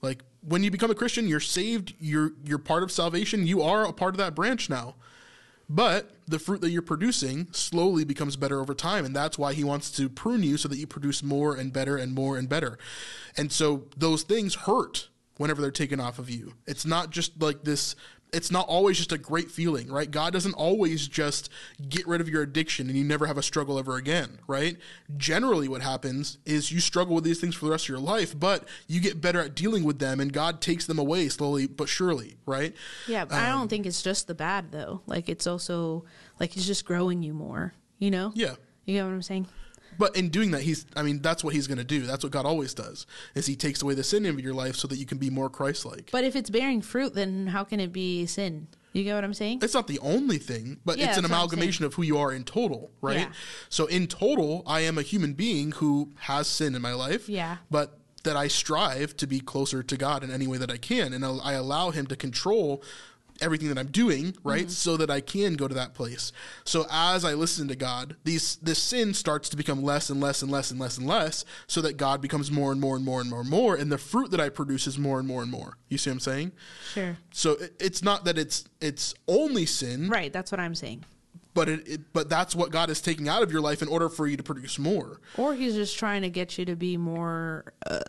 Like 0.00 0.22
when 0.46 0.62
you 0.62 0.70
become 0.70 0.90
a 0.90 0.94
Christian, 0.94 1.28
you're 1.28 1.40
saved. 1.40 1.94
You're 2.00 2.32
you're 2.44 2.58
part 2.58 2.82
of 2.82 2.90
salvation. 2.90 3.46
You 3.46 3.62
are 3.62 3.84
a 3.84 3.92
part 3.92 4.14
of 4.14 4.18
that 4.18 4.34
branch 4.34 4.68
now. 4.68 4.96
But 5.68 6.10
the 6.26 6.38
fruit 6.38 6.60
that 6.60 6.70
you're 6.70 6.82
producing 6.82 7.48
slowly 7.52 8.04
becomes 8.04 8.36
better 8.36 8.60
over 8.60 8.74
time. 8.74 9.04
And 9.04 9.16
that's 9.16 9.38
why 9.38 9.54
he 9.54 9.64
wants 9.64 9.90
to 9.92 10.08
prune 10.08 10.42
you 10.42 10.58
so 10.58 10.68
that 10.68 10.76
you 10.76 10.86
produce 10.86 11.22
more 11.22 11.54
and 11.54 11.72
better 11.72 11.96
and 11.96 12.14
more 12.14 12.36
and 12.36 12.48
better. 12.48 12.78
And 13.36 13.50
so 13.50 13.84
those 13.96 14.22
things 14.22 14.54
hurt 14.54 15.08
whenever 15.38 15.62
they're 15.62 15.70
taken 15.70 15.98
off 15.98 16.18
of 16.18 16.28
you. 16.28 16.54
It's 16.66 16.84
not 16.84 17.10
just 17.10 17.40
like 17.40 17.64
this, 17.64 17.96
it's 18.32 18.50
not 18.50 18.66
always 18.66 18.96
just 18.96 19.12
a 19.12 19.18
great 19.18 19.50
feeling, 19.50 19.92
right? 19.92 20.10
God 20.10 20.32
doesn't 20.32 20.54
always 20.54 21.06
just 21.06 21.50
get 21.88 22.06
rid 22.06 22.20
of 22.20 22.28
your 22.28 22.42
addiction 22.42 22.88
and 22.88 22.96
you 22.96 23.04
never 23.04 23.26
have 23.26 23.36
a 23.36 23.42
struggle 23.42 23.78
ever 23.78 23.96
again, 23.96 24.38
right? 24.46 24.76
Generally, 25.16 25.68
what 25.68 25.82
happens 25.82 26.38
is 26.46 26.72
you 26.72 26.80
struggle 26.80 27.14
with 27.14 27.24
these 27.24 27.40
things 27.40 27.54
for 27.54 27.66
the 27.66 27.70
rest 27.70 27.84
of 27.84 27.88
your 27.90 27.98
life, 27.98 28.38
but 28.38 28.66
you 28.86 29.00
get 29.00 29.20
better 29.20 29.40
at 29.40 29.54
dealing 29.54 29.84
with 29.84 29.98
them 29.98 30.18
and 30.18 30.32
God 30.32 30.60
takes 30.62 30.86
them 30.86 30.98
away 30.98 31.28
slowly 31.28 31.66
but 31.66 31.88
surely, 31.88 32.36
right? 32.46 32.74
Yeah, 33.06 33.26
but 33.26 33.34
I 33.34 33.50
don't 33.50 33.62
um, 33.62 33.68
think 33.68 33.84
it's 33.84 34.02
just 34.02 34.26
the 34.26 34.34
bad 34.34 34.72
though. 34.72 35.02
Like 35.06 35.28
it's 35.28 35.46
also 35.46 36.04
like 36.40 36.56
it's 36.56 36.66
just 36.66 36.86
growing 36.86 37.22
you 37.22 37.34
more. 37.34 37.74
You 37.98 38.10
know? 38.10 38.32
Yeah. 38.34 38.54
You 38.86 38.94
get 38.94 39.04
what 39.04 39.12
I'm 39.12 39.22
saying? 39.22 39.46
But 39.98 40.16
in 40.16 40.28
doing 40.28 40.50
that, 40.52 40.62
he's, 40.62 40.86
I 40.96 41.02
mean, 41.02 41.20
that's 41.20 41.44
what 41.44 41.54
he's 41.54 41.66
going 41.66 41.78
to 41.78 41.84
do. 41.84 42.02
That's 42.02 42.24
what 42.24 42.32
God 42.32 42.46
always 42.46 42.74
does, 42.74 43.06
is 43.34 43.46
he 43.46 43.56
takes 43.56 43.82
away 43.82 43.94
the 43.94 44.04
sin 44.04 44.26
of 44.26 44.40
your 44.40 44.54
life 44.54 44.76
so 44.76 44.88
that 44.88 44.96
you 44.96 45.06
can 45.06 45.18
be 45.18 45.30
more 45.30 45.50
Christ-like. 45.50 46.10
But 46.10 46.24
if 46.24 46.36
it's 46.36 46.50
bearing 46.50 46.82
fruit, 46.82 47.14
then 47.14 47.48
how 47.48 47.64
can 47.64 47.80
it 47.80 47.92
be 47.92 48.26
sin? 48.26 48.68
You 48.92 49.04
get 49.04 49.14
what 49.14 49.24
I'm 49.24 49.34
saying? 49.34 49.60
It's 49.62 49.74
not 49.74 49.86
the 49.86 49.98
only 50.00 50.38
thing, 50.38 50.78
but 50.84 50.98
Yeah, 50.98 51.08
it's 51.08 51.16
an 51.16 51.22
that's 51.22 51.30
what 51.32 51.36
I'm 51.36 51.42
amalgamation 51.44 51.84
of 51.84 51.94
who 51.94 52.02
you 52.02 52.18
are 52.18 52.32
in 52.32 52.44
total, 52.44 52.90
right? 53.00 53.20
Yeah. 53.20 53.32
So 53.70 53.86
in 53.86 54.06
total, 54.06 54.62
I 54.66 54.80
am 54.80 54.98
a 54.98 55.02
human 55.02 55.32
being 55.32 55.72
who 55.72 56.12
has 56.20 56.46
sin 56.46 56.74
in 56.74 56.82
my 56.82 56.92
life. 56.92 57.28
Yeah. 57.28 57.56
But 57.70 57.98
that 58.24 58.36
I 58.36 58.48
strive 58.48 59.16
to 59.16 59.26
be 59.26 59.40
closer 59.40 59.82
to 59.82 59.96
God 59.96 60.22
in 60.22 60.30
any 60.30 60.46
way 60.46 60.56
that 60.58 60.70
I 60.70 60.76
can, 60.76 61.12
and 61.12 61.24
I 61.24 61.52
allow 61.54 61.90
Him 61.90 62.06
to 62.06 62.14
control 62.14 62.82
everything 63.42 63.68
that 63.68 63.78
I'm 63.78 63.88
doing, 63.90 64.34
right? 64.42 64.62
Mm-hmm. 64.62 64.70
So 64.70 64.96
that 64.96 65.10
I 65.10 65.20
can 65.20 65.54
go 65.54 65.68
to 65.68 65.74
that 65.74 65.92
place. 65.92 66.32
So 66.64 66.86
as 66.90 67.24
I 67.24 67.34
listen 67.34 67.68
to 67.68 67.76
God, 67.76 68.16
these 68.24 68.56
this 68.56 68.78
sin 68.78 69.12
starts 69.12 69.48
to 69.50 69.56
become 69.56 69.82
less 69.82 70.08
and 70.08 70.20
less 70.20 70.40
and 70.42 70.50
less 70.50 70.70
and 70.70 70.80
less 70.80 70.96
and 70.96 71.06
less, 71.06 71.44
so 71.66 71.80
that 71.82 71.96
God 71.96 72.20
becomes 72.22 72.50
more 72.50 72.72
and 72.72 72.80
more 72.80 72.96
and 72.96 73.04
more 73.04 73.20
and 73.20 73.28
more 73.28 73.40
and 73.40 73.50
more, 73.50 73.74
and 73.74 73.90
the 73.92 73.98
fruit 73.98 74.30
that 74.30 74.40
I 74.40 74.48
produce 74.48 74.86
is 74.86 74.98
more 74.98 75.18
and 75.18 75.28
more 75.28 75.42
and 75.42 75.50
more. 75.50 75.76
You 75.88 75.98
see 75.98 76.10
what 76.10 76.14
I'm 76.14 76.20
saying? 76.20 76.52
Sure. 76.94 77.18
So 77.32 77.52
it, 77.52 77.74
it's 77.80 78.02
not 78.02 78.24
that 78.24 78.38
it's 78.38 78.64
it's 78.80 79.14
only 79.28 79.66
sin, 79.66 80.08
Right. 80.08 80.32
That's 80.32 80.50
what 80.52 80.60
I'm 80.60 80.74
saying. 80.74 81.04
but 81.54 81.68
it, 81.68 81.86
it 81.88 82.12
but 82.12 82.28
that's 82.30 82.54
what 82.54 82.70
God 82.70 82.88
is 82.88 83.00
taking 83.00 83.28
out 83.28 83.42
of 83.42 83.52
your 83.52 83.60
life 83.60 83.82
in 83.82 83.88
order 83.88 84.08
for 84.08 84.26
you 84.26 84.36
to 84.36 84.42
produce 84.42 84.78
more. 84.78 85.20
Or 85.36 85.54
he's 85.54 85.74
just 85.74 85.98
trying 85.98 86.22
to 86.22 86.30
get 86.30 86.56
you 86.56 86.64
to 86.66 86.76
be 86.76 86.96
more 86.96 87.72
uh, 87.86 88.00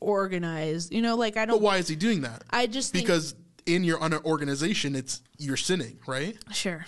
organized. 0.00 0.92
You 0.92 1.02
know, 1.02 1.16
like 1.16 1.36
I 1.36 1.44
don't. 1.44 1.56
But 1.56 1.62
why 1.62 1.76
is 1.78 1.88
He 1.88 1.96
doing 1.96 2.22
that? 2.22 2.44
I 2.50 2.66
just 2.66 2.92
think, 2.92 3.06
because 3.06 3.34
in 3.68 3.84
your 3.84 4.02
un- 4.02 4.14
organization, 4.24 4.96
it's 4.96 5.22
you're 5.38 5.56
sinning, 5.56 5.98
right? 6.06 6.36
sure. 6.52 6.86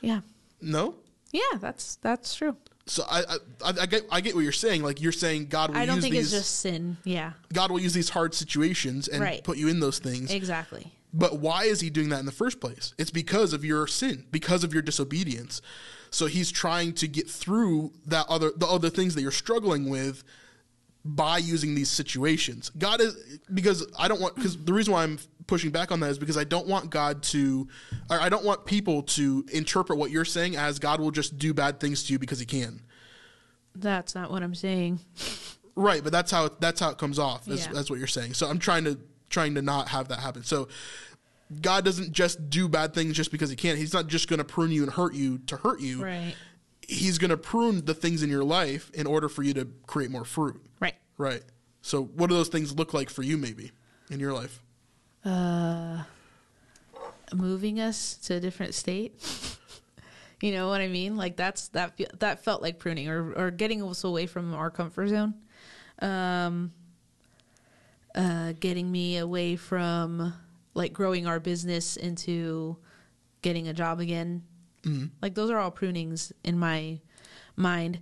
Yeah. 0.00 0.20
No. 0.60 0.96
Yeah. 1.32 1.40
That's 1.60 1.96
that's 1.96 2.34
true. 2.34 2.56
So 2.86 3.04
I, 3.08 3.20
I 3.64 3.72
I 3.82 3.86
get 3.86 4.04
I 4.10 4.20
get 4.20 4.34
what 4.34 4.40
you're 4.42 4.50
saying. 4.52 4.82
Like 4.82 5.00
you're 5.00 5.12
saying 5.12 5.46
God 5.46 5.70
will 5.70 5.76
I 5.78 5.86
don't 5.86 5.96
use 5.96 6.04
think 6.04 6.14
these 6.14 6.32
it's 6.32 6.42
just 6.42 6.60
sin. 6.60 6.96
Yeah. 7.04 7.32
God 7.52 7.70
will 7.70 7.78
use 7.80 7.94
these 7.94 8.08
hard 8.08 8.34
situations 8.34 9.06
and 9.08 9.22
Right. 9.22 9.42
put 9.44 9.56
you 9.56 9.68
in 9.68 9.78
those 9.80 9.98
things. 10.00 10.32
Exactly. 10.32 10.92
But 11.14 11.38
why 11.38 11.64
is 11.64 11.80
he 11.80 11.90
doing 11.90 12.08
that 12.08 12.20
in 12.20 12.26
the 12.26 12.32
first 12.32 12.58
place? 12.60 12.94
It's 12.98 13.10
because 13.10 13.52
of 13.52 13.64
your 13.64 13.86
sin, 13.86 14.24
because 14.32 14.64
of 14.64 14.72
your 14.72 14.82
disobedience. 14.82 15.60
So 16.10 16.26
he's 16.26 16.50
trying 16.50 16.94
to 16.94 17.06
get 17.06 17.30
through 17.30 17.92
that 18.06 18.26
other 18.28 18.50
the 18.56 18.66
other 18.66 18.90
things 18.90 19.14
that 19.14 19.22
you're 19.22 19.30
struggling 19.30 19.88
with 19.88 20.24
by 21.04 21.38
using 21.38 21.74
these 21.74 21.90
situations. 21.90 22.70
God 22.78 23.00
is 23.00 23.38
because 23.52 23.86
I 23.98 24.08
don't 24.08 24.20
want 24.20 24.34
because 24.36 24.56
the 24.56 24.72
reason 24.72 24.92
why 24.92 25.02
I'm 25.04 25.18
pushing 25.46 25.70
back 25.70 25.92
on 25.92 26.00
that 26.00 26.10
is 26.10 26.18
because 26.18 26.36
I 26.36 26.44
don't 26.44 26.66
want 26.66 26.90
God 26.90 27.22
to 27.24 27.68
or 28.10 28.20
I 28.20 28.28
don't 28.28 28.44
want 28.44 28.64
people 28.64 29.02
to 29.02 29.44
interpret 29.52 29.98
what 29.98 30.10
you're 30.10 30.24
saying 30.24 30.56
as 30.56 30.78
God 30.78 31.00
will 31.00 31.10
just 31.10 31.38
do 31.38 31.54
bad 31.54 31.80
things 31.80 32.04
to 32.04 32.12
you 32.12 32.18
because 32.18 32.38
he 32.38 32.46
can. 32.46 32.82
That's 33.74 34.14
not 34.14 34.30
what 34.30 34.42
I'm 34.42 34.54
saying. 34.54 35.00
Right, 35.74 36.02
but 36.02 36.12
that's 36.12 36.30
how 36.30 36.50
that's 36.60 36.80
how 36.80 36.90
it 36.90 36.98
comes 36.98 37.18
off. 37.18 37.48
Is, 37.48 37.66
Yeah. 37.66 37.72
That's 37.72 37.88
what 37.90 37.98
you're 37.98 38.08
saying. 38.08 38.34
So 38.34 38.48
I'm 38.48 38.58
trying 38.58 38.84
to 38.84 38.98
trying 39.30 39.54
to 39.54 39.62
not 39.62 39.88
have 39.88 40.08
that 40.08 40.18
happen. 40.20 40.44
So 40.44 40.68
God 41.60 41.84
doesn't 41.84 42.12
just 42.12 42.50
do 42.50 42.68
bad 42.68 42.94
things 42.94 43.16
just 43.16 43.30
because 43.30 43.50
He 43.50 43.56
can. 43.56 43.76
He's 43.76 43.94
not 43.94 44.06
just 44.06 44.28
going 44.28 44.38
to 44.38 44.44
prune 44.44 44.70
you 44.70 44.82
and 44.82 44.92
hurt 44.92 45.14
you 45.14 45.38
to 45.46 45.56
hurt 45.56 45.80
you. 45.80 46.02
Right. 46.02 46.34
He's 46.86 47.18
going 47.18 47.30
to 47.30 47.36
prune 47.36 47.84
the 47.84 47.94
things 47.94 48.22
in 48.22 48.28
your 48.28 48.44
life 48.44 48.90
in 48.92 49.06
order 49.06 49.28
for 49.28 49.42
you 49.42 49.54
to 49.54 49.66
create 49.86 50.10
more 50.10 50.24
fruit. 50.24 50.60
Right. 50.80 50.94
Right. 51.16 51.42
So 51.80 52.04
what 52.04 52.28
do 52.28 52.36
those 52.36 52.48
things 52.48 52.74
look 52.74 52.92
like 52.92 53.08
for 53.08 53.22
you, 53.22 53.38
maybe 53.38 53.72
in 54.10 54.20
your 54.20 54.32
life? 54.32 54.61
Moving 57.34 57.80
us 57.80 58.16
to 58.16 58.34
a 58.34 58.40
different 58.40 58.74
state. 58.74 59.14
you 60.40 60.52
know 60.52 60.68
what 60.68 60.80
I 60.80 60.88
mean? 60.88 61.16
Like 61.16 61.36
that's 61.36 61.68
that 61.68 61.98
that 62.18 62.44
felt 62.44 62.62
like 62.62 62.78
pruning 62.78 63.08
or 63.08 63.32
or 63.34 63.50
getting 63.50 63.82
us 63.82 64.04
away 64.04 64.26
from 64.26 64.54
our 64.54 64.70
comfort 64.70 65.08
zone. 65.08 65.34
Um 66.00 66.72
uh 68.14 68.52
getting 68.60 68.90
me 68.90 69.16
away 69.18 69.56
from 69.56 70.34
like 70.74 70.92
growing 70.92 71.26
our 71.26 71.40
business 71.40 71.96
into 71.96 72.76
getting 73.42 73.68
a 73.68 73.72
job 73.72 74.00
again. 74.00 74.42
Like 75.20 75.34
those 75.34 75.50
are 75.50 75.58
all 75.58 75.70
prunings 75.70 76.32
in 76.42 76.58
my 76.58 77.00
mind. 77.56 78.00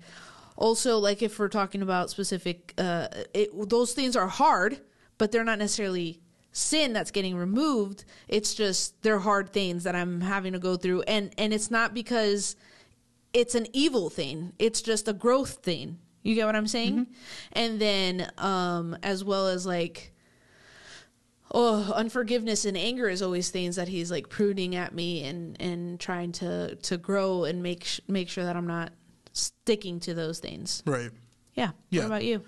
Also, 0.56 0.98
like 0.98 1.22
if 1.22 1.38
we're 1.38 1.48
talking 1.48 1.82
about 1.82 2.10
specific, 2.10 2.74
uh, 2.76 3.08
it, 3.32 3.50
those 3.68 3.92
things 3.92 4.14
are 4.14 4.28
hard, 4.28 4.80
but 5.16 5.32
they're 5.32 5.44
not 5.44 5.58
necessarily 5.58 6.20
sin 6.52 6.92
that's 6.92 7.10
getting 7.10 7.36
removed. 7.36 8.04
It's 8.28 8.54
just 8.54 9.00
they're 9.02 9.18
hard 9.20 9.52
things 9.52 9.84
that 9.84 9.94
I'm 9.94 10.20
having 10.20 10.52
to 10.54 10.58
go 10.58 10.76
through, 10.76 11.02
and 11.02 11.32
and 11.38 11.52
it's 11.52 11.70
not 11.70 11.94
because 11.94 12.56
it's 13.32 13.54
an 13.54 13.66
evil 13.72 14.10
thing. 14.10 14.52
It's 14.58 14.82
just 14.82 15.06
a 15.08 15.12
growth 15.12 15.58
thing. 15.62 15.98
You 16.22 16.34
get 16.34 16.44
what 16.46 16.56
I'm 16.56 16.66
saying? 16.66 17.06
And 17.52 17.80
then, 17.80 18.30
um, 18.38 18.96
as 19.02 19.24
well 19.24 19.46
as 19.48 19.64
like 19.64 20.12
oh 21.52 21.92
unforgiveness 21.96 22.64
and 22.64 22.76
anger 22.76 23.08
is 23.08 23.22
always 23.22 23.50
things 23.50 23.76
that 23.76 23.88
he's 23.88 24.10
like 24.10 24.28
pruning 24.28 24.76
at 24.76 24.94
me 24.94 25.24
and 25.24 25.60
and 25.60 25.98
trying 25.98 26.30
to 26.30 26.76
to 26.76 26.96
grow 26.96 27.42
and 27.44 27.60
make 27.62 27.82
sh- 27.84 27.98
make 28.06 28.28
sure 28.28 28.44
that 28.44 28.54
i'm 28.56 28.68
not 28.68 28.92
sticking 29.32 29.98
to 29.98 30.14
those 30.14 30.38
things 30.38 30.80
Right. 30.86 31.10
yeah, 31.54 31.70
Yeah. 31.88 32.02
what 32.02 32.06
about 32.06 32.24
you 32.24 32.44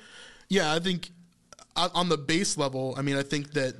Yeah, 0.48 0.72
I 0.72 0.78
think 0.78 1.10
on 1.74 1.90
on 1.94 2.08
the 2.10 2.18
base 2.18 2.56
level, 2.56 2.94
I 2.96 3.02
mean, 3.02 3.16
I 3.16 3.22
think 3.22 3.52
that 3.54 3.74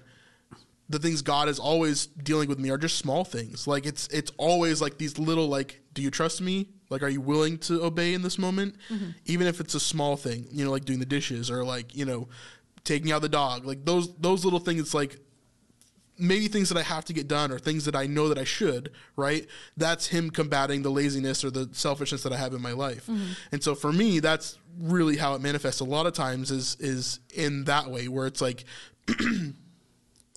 the 0.93 0.99
things 0.99 1.23
God 1.23 1.49
is 1.49 1.59
always 1.59 2.07
dealing 2.07 2.49
with 2.49 2.59
me 2.59 2.71
are 2.71 2.77
just 2.77 2.99
small 2.99 3.25
things. 3.25 3.67
Like 3.67 3.87
it's 3.87 4.07
it's 4.09 4.31
always 4.37 4.81
like 4.81 4.99
these 4.99 5.19
little 5.19 5.49
like, 5.49 5.81
do 5.95 6.03
you 6.03 6.11
trust 6.11 6.41
me? 6.41 6.69
Like, 6.91 7.03
are 7.03 7.09
you 7.09 7.23
willing 7.23 7.57
to 7.61 7.83
obey 7.83 8.13
in 8.13 8.21
this 8.21 8.39
moment? 8.39 8.77
Mm-hmm. 8.91 9.11
Even 9.25 9.47
if 9.47 9.59
it's 9.59 9.75
a 9.75 9.81
small 9.81 10.17
thing, 10.17 10.47
you 10.53 10.65
know, 10.65 10.71
like 10.71 10.85
doing 10.85 11.01
the 11.01 11.07
dishes 11.07 11.51
or 11.51 11.65
like 11.65 11.97
you 11.97 12.05
know, 12.05 12.29
taking 12.85 13.11
out 13.11 13.23
the 13.23 13.29
dog. 13.29 13.65
Like 13.65 13.85
those 13.87 14.15
those 14.17 14.45
little 14.45 14.61
things. 14.61 14.81
It's 14.81 14.95
like 14.95 15.19
maybe 16.19 16.47
things 16.47 16.69
that 16.69 16.77
I 16.77 16.83
have 16.83 17.07
to 17.07 17.15
get 17.15 17.27
done 17.27 17.51
or 17.51 17.59
things 17.59 17.87
that 17.87 17.97
I 17.97 18.07
know 18.07 18.29
that 18.29 18.39
I 18.39 18.45
should, 18.45 18.93
right? 19.17 19.47
That's 19.79 20.09
him 20.09 20.31
combating 20.31 20.83
the 20.83 20.91
laziness 20.91 21.43
or 21.43 21.51
the 21.51 21.71
selfishness 21.73 22.23
that 22.25 22.35
I 22.35 22.37
have 22.37 22.53
in 22.53 22.61
my 22.61 22.73
life. 22.73 23.07
Mm-hmm. 23.07 23.33
And 23.51 23.65
so 23.65 23.75
for 23.75 23.93
me, 23.93 24.21
that's 24.21 24.59
really 24.79 25.17
how 25.17 25.35
it 25.35 25.41
manifests 25.41 25.81
a 25.81 25.85
lot 25.85 26.05
of 26.05 26.13
times 26.13 26.51
is 26.51 26.77
is 26.79 27.21
in 27.35 27.65
that 27.65 27.89
way 27.89 28.09
where 28.09 28.27
it's 28.27 28.43
like 28.43 28.65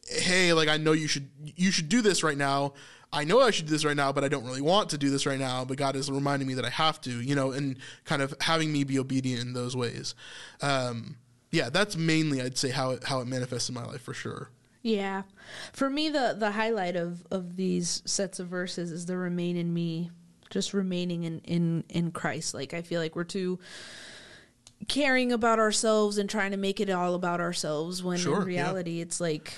hey, 0.08 0.54
like 0.54 0.68
I 0.68 0.78
know 0.78 0.92
you 0.94 1.08
should 1.08 1.30
you 1.44 1.72
should 1.72 1.90
do 1.90 2.02
this 2.02 2.24
right 2.24 2.38
now. 2.38 2.74
I 3.14 3.24
know 3.24 3.40
I 3.40 3.52
should 3.52 3.66
do 3.68 3.72
this 3.72 3.86
right 3.86 3.96
now, 3.96 4.12
but 4.12 4.24
I 4.24 4.28
don't 4.28 4.44
really 4.44 4.62
want 4.62 4.90
to 4.90 4.98
do 4.98 5.10
this 5.10 5.26
right 5.26 5.40
now. 5.40 5.64
But 5.64 5.78
God 5.78 5.96
is 5.96 6.12
reminding 6.12 6.48
me 6.48 6.54
that 6.56 6.66
I 6.66 6.70
have 6.70 7.00
to, 7.02 7.22
you 7.22 7.36
know, 7.36 7.52
and 7.52 7.78
kind 8.04 8.22
of 8.22 8.34
having 8.42 8.74
me 8.74 8.84
be 8.84 9.00
obedient 9.00 9.42
in 9.42 9.54
those 9.54 9.76
ways. 9.76 10.16
Um, 10.62 11.16
yeah, 11.52 11.70
that's 11.70 11.96
mainly 11.96 12.42
I'd 12.42 12.58
say 12.58 12.70
how 12.72 12.92
it 12.92 13.04
how 13.06 13.22
it 13.22 13.28
manifests 13.28 13.70
in 13.70 13.76
my 13.76 13.86
life 13.86 14.02
for 14.02 14.14
sure. 14.14 14.50
yeah 14.82 15.24
for 15.74 15.90
me 15.90 16.10
the 16.10 16.36
the 16.38 16.52
highlight 16.52 16.96
of 16.96 17.26
of 17.32 17.56
these 17.56 18.02
sets 18.06 18.40
of 18.40 18.48
verses 18.48 18.92
is 18.92 19.06
the 19.06 19.18
remain 19.18 19.56
in 19.58 19.74
me 19.74 20.12
just 20.52 20.74
remaining 20.74 21.24
in 21.24 21.40
in 21.40 21.84
in 21.90 22.12
christ 22.12 22.54
like 22.54 22.74
i 22.74 22.82
feel 22.84 23.02
like 23.02 23.16
we're 23.16 23.24
too 23.24 23.58
caring 24.88 25.32
about 25.32 25.58
ourselves 25.58 26.18
and 26.18 26.30
trying 26.30 26.52
to 26.52 26.58
make 26.58 26.80
it 26.80 26.90
all 26.90 27.16
about 27.16 27.40
ourselves 27.40 28.04
when 28.04 28.18
Sure, 28.20 28.42
in 28.44 28.50
yeah. 28.50 28.62
reality 28.64 29.02
it's 29.02 29.20
like 29.20 29.54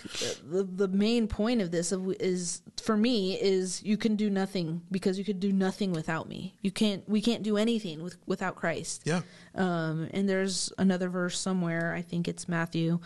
the 0.50 0.64
the 0.64 0.88
main 0.88 1.28
point 1.28 1.60
of 1.62 1.70
this 1.72 1.92
is 1.92 2.62
for 2.82 2.96
me 2.96 3.34
is 3.42 3.84
you 3.84 3.98
can 3.98 4.16
do 4.16 4.30
nothing 4.30 4.82
because 4.90 5.18
you 5.18 5.26
could 5.26 5.40
do 5.40 5.52
nothing 5.52 5.92
without 5.92 6.30
me. 6.30 6.56
You 6.62 6.72
can't 6.72 7.08
we 7.10 7.20
can't 7.22 7.44
do 7.44 7.58
anything 7.58 8.04
with 8.04 8.18
without 8.26 8.56
christ. 8.56 9.02
Yeah. 9.06 9.22
um 9.56 10.08
and 10.14 10.30
there's 10.30 10.72
another 10.78 11.10
verse 11.10 11.38
somewhere 11.40 11.94
i 11.94 12.02
think 12.02 12.28
it's 12.28 12.48
matthew 12.48 13.00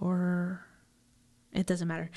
or 0.00 0.62
it 1.52 1.64
doesn't 1.66 1.88
matter. 1.88 2.10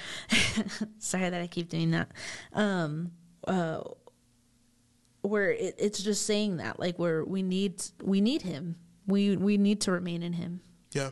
Sorry 0.98 1.30
that 1.30 1.42
i 1.42 1.48
keep 1.48 1.70
doing 1.70 1.92
that. 1.92 2.12
Um 2.52 3.12
uh 3.48 3.82
where 5.22 5.52
it, 5.52 5.76
it's 5.78 6.02
just 6.04 6.26
saying 6.26 6.58
that 6.58 6.80
like 6.80 6.98
where 7.00 7.24
we 7.24 7.42
need 7.42 7.82
we 8.04 8.20
need 8.22 8.42
him 8.42 8.76
we 9.10 9.36
we 9.36 9.58
need 9.58 9.82
to 9.82 9.92
remain 9.92 10.24
in 10.24 10.34
him. 10.34 10.62
Yeah. 10.92 11.10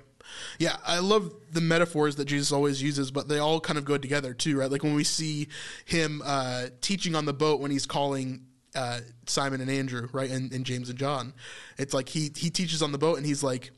Yeah, 0.60 0.75
I 0.86 1.00
love 1.00 1.34
the 1.51 1.62
metaphors 1.62 2.18
that 2.18 2.25
Jesus 2.25 2.51
always 2.51 2.82
uses, 2.84 3.12
but 3.12 3.27
they 3.27 3.39
all 3.39 3.60
kind 3.60 3.80
of 3.80 3.86
go 3.86 3.98
together 3.98 4.34
too, 4.34 4.60
right? 4.60 4.70
Like 4.70 4.84
when 4.84 4.94
we 4.94 5.04
see 5.06 5.48
him 5.86 6.22
uh, 6.25 6.68
teaching 6.82 7.16
on 7.16 7.25
the 7.25 7.34
boat 7.34 7.62
when 7.62 7.72
he's 7.72 7.86
calling 7.86 8.46
uh, 8.75 9.00
Simon 9.25 9.62
and 9.62 9.70
Andrew, 9.70 10.10
right, 10.12 10.30
and, 10.30 10.51
and 10.51 10.66
James 10.66 10.89
and 10.89 11.00
John, 11.00 11.34
it's 11.77 11.94
like 11.94 12.10
he 12.10 12.30
he 12.36 12.50
teaches 12.50 12.82
on 12.82 12.92
the 12.92 12.98
boat 12.98 13.18
and 13.18 13.25
he's 13.25 13.42
like, 13.44 13.72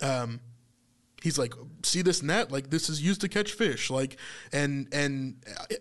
um, 0.00 0.40
he's 1.22 1.38
like, 1.38 1.52
see 1.82 2.02
this 2.02 2.22
net, 2.22 2.50
like 2.50 2.70
this 2.70 2.88
is 2.88 3.02
used 3.02 3.20
to 3.20 3.28
catch 3.28 3.52
fish, 3.52 3.90
like, 3.90 4.16
and 4.52 4.88
and 4.92 5.36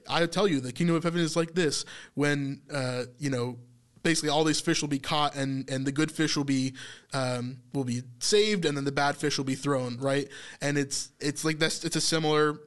I 0.10 0.26
tell 0.26 0.48
you, 0.48 0.60
the 0.60 0.74
kingdom 0.74 0.96
of 0.96 1.04
heaven 1.04 1.22
is 1.22 1.36
like 1.36 1.56
this. 1.56 1.86
When 2.16 2.62
uh, 2.72 3.06
you 3.18 3.30
know 3.30 3.58
basically 4.04 4.30
all 4.30 4.44
these 4.44 4.60
fish 4.62 4.82
will 4.82 4.90
be 4.90 5.00
caught 5.00 5.36
and 5.36 5.70
and 5.70 5.86
the 5.86 5.92
good 5.92 6.12
fish 6.12 6.36
will 6.38 6.44
be 6.44 6.74
um, 7.14 7.58
will 7.74 7.84
be 7.84 8.04
saved 8.20 8.66
and 8.66 8.78
then 8.78 8.86
the 8.86 8.92
bad 8.92 9.16
fish 9.18 9.38
will 9.38 9.46
be 9.46 9.56
thrown 9.56 9.98
right? 9.98 10.28
And 10.62 10.78
it's 10.78 11.10
it's 11.20 11.44
like 11.44 11.60
that's 11.60 11.84
it's 11.84 11.96
a 11.96 12.02
similar 12.02 12.60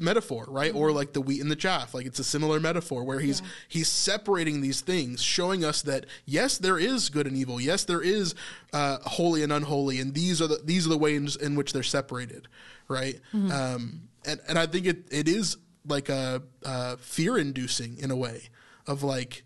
metaphor 0.00 0.44
right? 0.48 0.72
Or 0.74 0.92
like 0.92 1.12
the 1.12 1.20
wheat 1.20 1.40
and 1.40 1.50
the 1.50 1.56
chaff 1.56 1.94
like 1.94 2.06
it's 2.06 2.18
a 2.18 2.24
similar 2.24 2.60
metaphor 2.60 3.04
where 3.04 3.20
he's 3.20 3.42
he's 3.68 3.88
separating 3.88 4.60
these 4.60 4.80
things 4.80 5.22
showing 5.22 5.64
us 5.64 5.82
that 5.82 6.06
yes 6.26 6.58
there 6.58 6.78
is 6.78 7.08
good 7.08 7.26
and 7.26 7.36
evil. 7.36 7.60
Yes 7.60 7.84
there 7.84 8.00
is 8.02 8.34
uh, 8.72 8.98
holy 9.02 9.42
and 9.42 9.52
unholy 9.52 9.98
and 10.00 10.14
these 10.14 10.40
are 10.40 10.46
the 10.46 10.60
these 10.64 10.86
are 10.86 10.90
the 10.90 10.98
ways 10.98 11.36
in 11.36 11.54
which 11.56 11.72
they're 11.72 11.82
separated 11.82 12.48
right? 12.88 13.20
Um, 13.32 14.02
and 14.26 14.40
and 14.48 14.58
I 14.58 14.66
think 14.66 14.86
it 14.86 15.06
it 15.10 15.28
is 15.28 15.56
like 15.86 16.08
a, 16.08 16.42
a 16.64 16.96
fear 16.98 17.38
inducing 17.38 17.96
in 17.98 18.10
a 18.10 18.16
way 18.16 18.50
of 18.86 19.02
like 19.02 19.44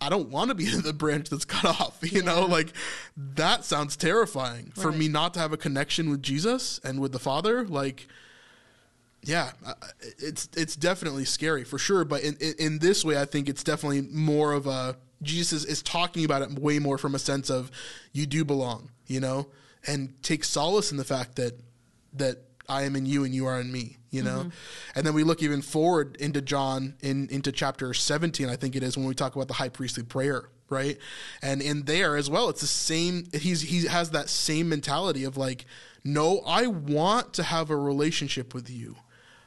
I 0.00 0.08
don't 0.08 0.28
want 0.28 0.50
to 0.50 0.54
be 0.54 0.66
the 0.70 0.92
branch 0.92 1.30
that's 1.30 1.44
cut 1.44 1.80
off, 1.80 1.98
you 2.02 2.22
know? 2.22 2.46
Like 2.46 2.72
that 3.16 3.64
sounds 3.64 3.96
terrifying 3.96 4.72
for 4.74 4.92
me 4.92 5.08
not 5.08 5.34
to 5.34 5.40
have 5.40 5.52
a 5.52 5.56
connection 5.56 6.10
with 6.10 6.22
Jesus 6.22 6.80
and 6.84 7.00
with 7.00 7.12
the 7.12 7.18
Father. 7.18 7.64
Like 7.64 8.06
yeah, 9.22 9.52
it's 10.18 10.48
it's 10.56 10.76
definitely 10.76 11.24
scary 11.24 11.64
for 11.64 11.78
sure, 11.78 12.04
but 12.04 12.22
in 12.22 12.36
in, 12.40 12.54
in 12.58 12.78
this 12.78 13.04
way 13.04 13.20
I 13.20 13.24
think 13.24 13.48
it's 13.48 13.64
definitely 13.64 14.02
more 14.02 14.52
of 14.52 14.66
a 14.66 14.96
Jesus 15.22 15.64
is, 15.64 15.64
is 15.64 15.82
talking 15.82 16.24
about 16.24 16.42
it 16.42 16.58
way 16.58 16.78
more 16.78 16.98
from 16.98 17.14
a 17.14 17.18
sense 17.18 17.50
of 17.50 17.70
you 18.12 18.26
do 18.26 18.44
belong, 18.44 18.90
you 19.06 19.20
know? 19.20 19.48
And 19.86 20.20
take 20.22 20.44
solace 20.44 20.90
in 20.90 20.96
the 20.96 21.04
fact 21.04 21.36
that 21.36 21.58
that 22.14 22.38
I 22.68 22.82
am 22.82 22.96
in 22.96 23.06
you 23.06 23.24
and 23.24 23.34
you 23.34 23.46
are 23.46 23.60
in 23.60 23.70
me, 23.70 23.98
you 24.10 24.22
know? 24.22 24.38
Mm-hmm. 24.38 24.48
And 24.94 25.06
then 25.06 25.14
we 25.14 25.24
look 25.24 25.42
even 25.42 25.62
forward 25.62 26.16
into 26.16 26.40
John 26.40 26.94
in 27.00 27.28
into 27.30 27.52
chapter 27.52 27.92
17, 27.94 28.48
I 28.48 28.56
think 28.56 28.76
it 28.76 28.82
is 28.82 28.96
when 28.96 29.06
we 29.06 29.14
talk 29.14 29.36
about 29.36 29.48
the 29.48 29.54
high 29.54 29.68
priestly 29.68 30.02
prayer, 30.02 30.48
right? 30.68 30.98
And 31.42 31.62
in 31.62 31.84
there 31.84 32.16
as 32.16 32.28
well, 32.28 32.48
it's 32.48 32.60
the 32.60 32.66
same 32.66 33.28
he's 33.32 33.62
he 33.62 33.86
has 33.86 34.10
that 34.10 34.28
same 34.28 34.68
mentality 34.68 35.24
of 35.24 35.36
like, 35.36 35.66
no, 36.04 36.40
I 36.46 36.66
want 36.66 37.32
to 37.34 37.42
have 37.42 37.70
a 37.70 37.76
relationship 37.76 38.54
with 38.54 38.70
you. 38.70 38.96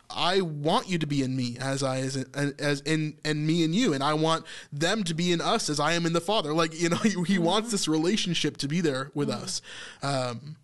I 0.09 0.41
want 0.41 0.89
you 0.89 0.97
to 0.97 1.05
be 1.05 1.21
in 1.21 1.35
me 1.35 1.57
as 1.59 1.83
I 1.83 1.99
as 1.99 2.15
as 2.57 2.81
in 2.81 3.17
and 3.23 3.45
me 3.45 3.63
and 3.63 3.75
you, 3.75 3.93
and 3.93 4.03
I 4.03 4.15
want 4.15 4.45
them 4.73 5.03
to 5.03 5.13
be 5.13 5.31
in 5.31 5.39
us 5.39 5.69
as 5.69 5.79
I 5.79 5.93
am 5.93 6.05
in 6.05 6.13
the 6.13 6.21
Father. 6.21 6.53
Like 6.53 6.79
you 6.79 6.89
know, 6.89 6.97
he, 7.03 7.09
he 7.09 7.15
mm-hmm. 7.15 7.43
wants 7.43 7.71
this 7.71 7.88
relationship 7.88 8.57
to 8.57 8.67
be 8.67 8.81
there 8.81 9.11
with 9.13 9.29
mm-hmm. 9.29 9.43
us. 9.43 9.61
Um, 10.01 10.55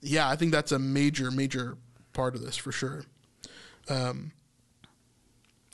yeah, 0.00 0.28
I 0.28 0.36
think 0.36 0.52
that's 0.52 0.72
a 0.72 0.78
major 0.78 1.30
major 1.30 1.76
part 2.16 2.34
of 2.34 2.40
this 2.42 2.56
for 2.56 2.72
sure. 2.72 3.04
Um, 3.88 4.32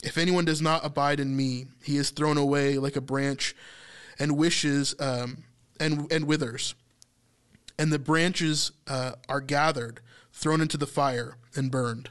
if 0.03 0.17
anyone 0.17 0.45
does 0.45 0.61
not 0.61 0.85
abide 0.85 1.19
in 1.19 1.35
me, 1.35 1.65
he 1.81 1.97
is 1.97 2.09
thrown 2.09 2.37
away 2.37 2.77
like 2.77 2.95
a 2.95 3.01
branch, 3.01 3.55
and 4.19 4.37
wishes 4.37 4.93
um, 4.99 5.45
and 5.79 6.11
and 6.11 6.25
withers, 6.25 6.75
and 7.79 7.91
the 7.91 7.97
branches 7.97 8.73
uh, 8.87 9.13
are 9.29 9.41
gathered, 9.41 10.01
thrown 10.33 10.61
into 10.61 10.77
the 10.77 10.85
fire, 10.85 11.37
and 11.55 11.71
burned. 11.71 12.09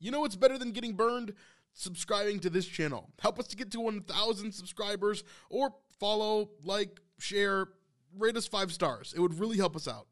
You 0.00 0.10
know 0.10 0.20
what's 0.20 0.36
better 0.36 0.58
than 0.58 0.72
getting 0.72 0.94
burned? 0.94 1.34
Subscribing 1.74 2.40
to 2.40 2.50
this 2.50 2.66
channel. 2.66 3.10
Help 3.20 3.38
us 3.38 3.46
to 3.48 3.56
get 3.56 3.70
to 3.72 3.80
1,000 3.80 4.52
subscribers, 4.52 5.24
or 5.50 5.74
follow, 6.00 6.48
like, 6.64 7.00
share, 7.18 7.68
rate 8.16 8.36
us 8.36 8.46
five 8.46 8.72
stars. 8.72 9.12
It 9.14 9.20
would 9.20 9.38
really 9.38 9.58
help 9.58 9.76
us 9.76 9.86
out. 9.86 10.06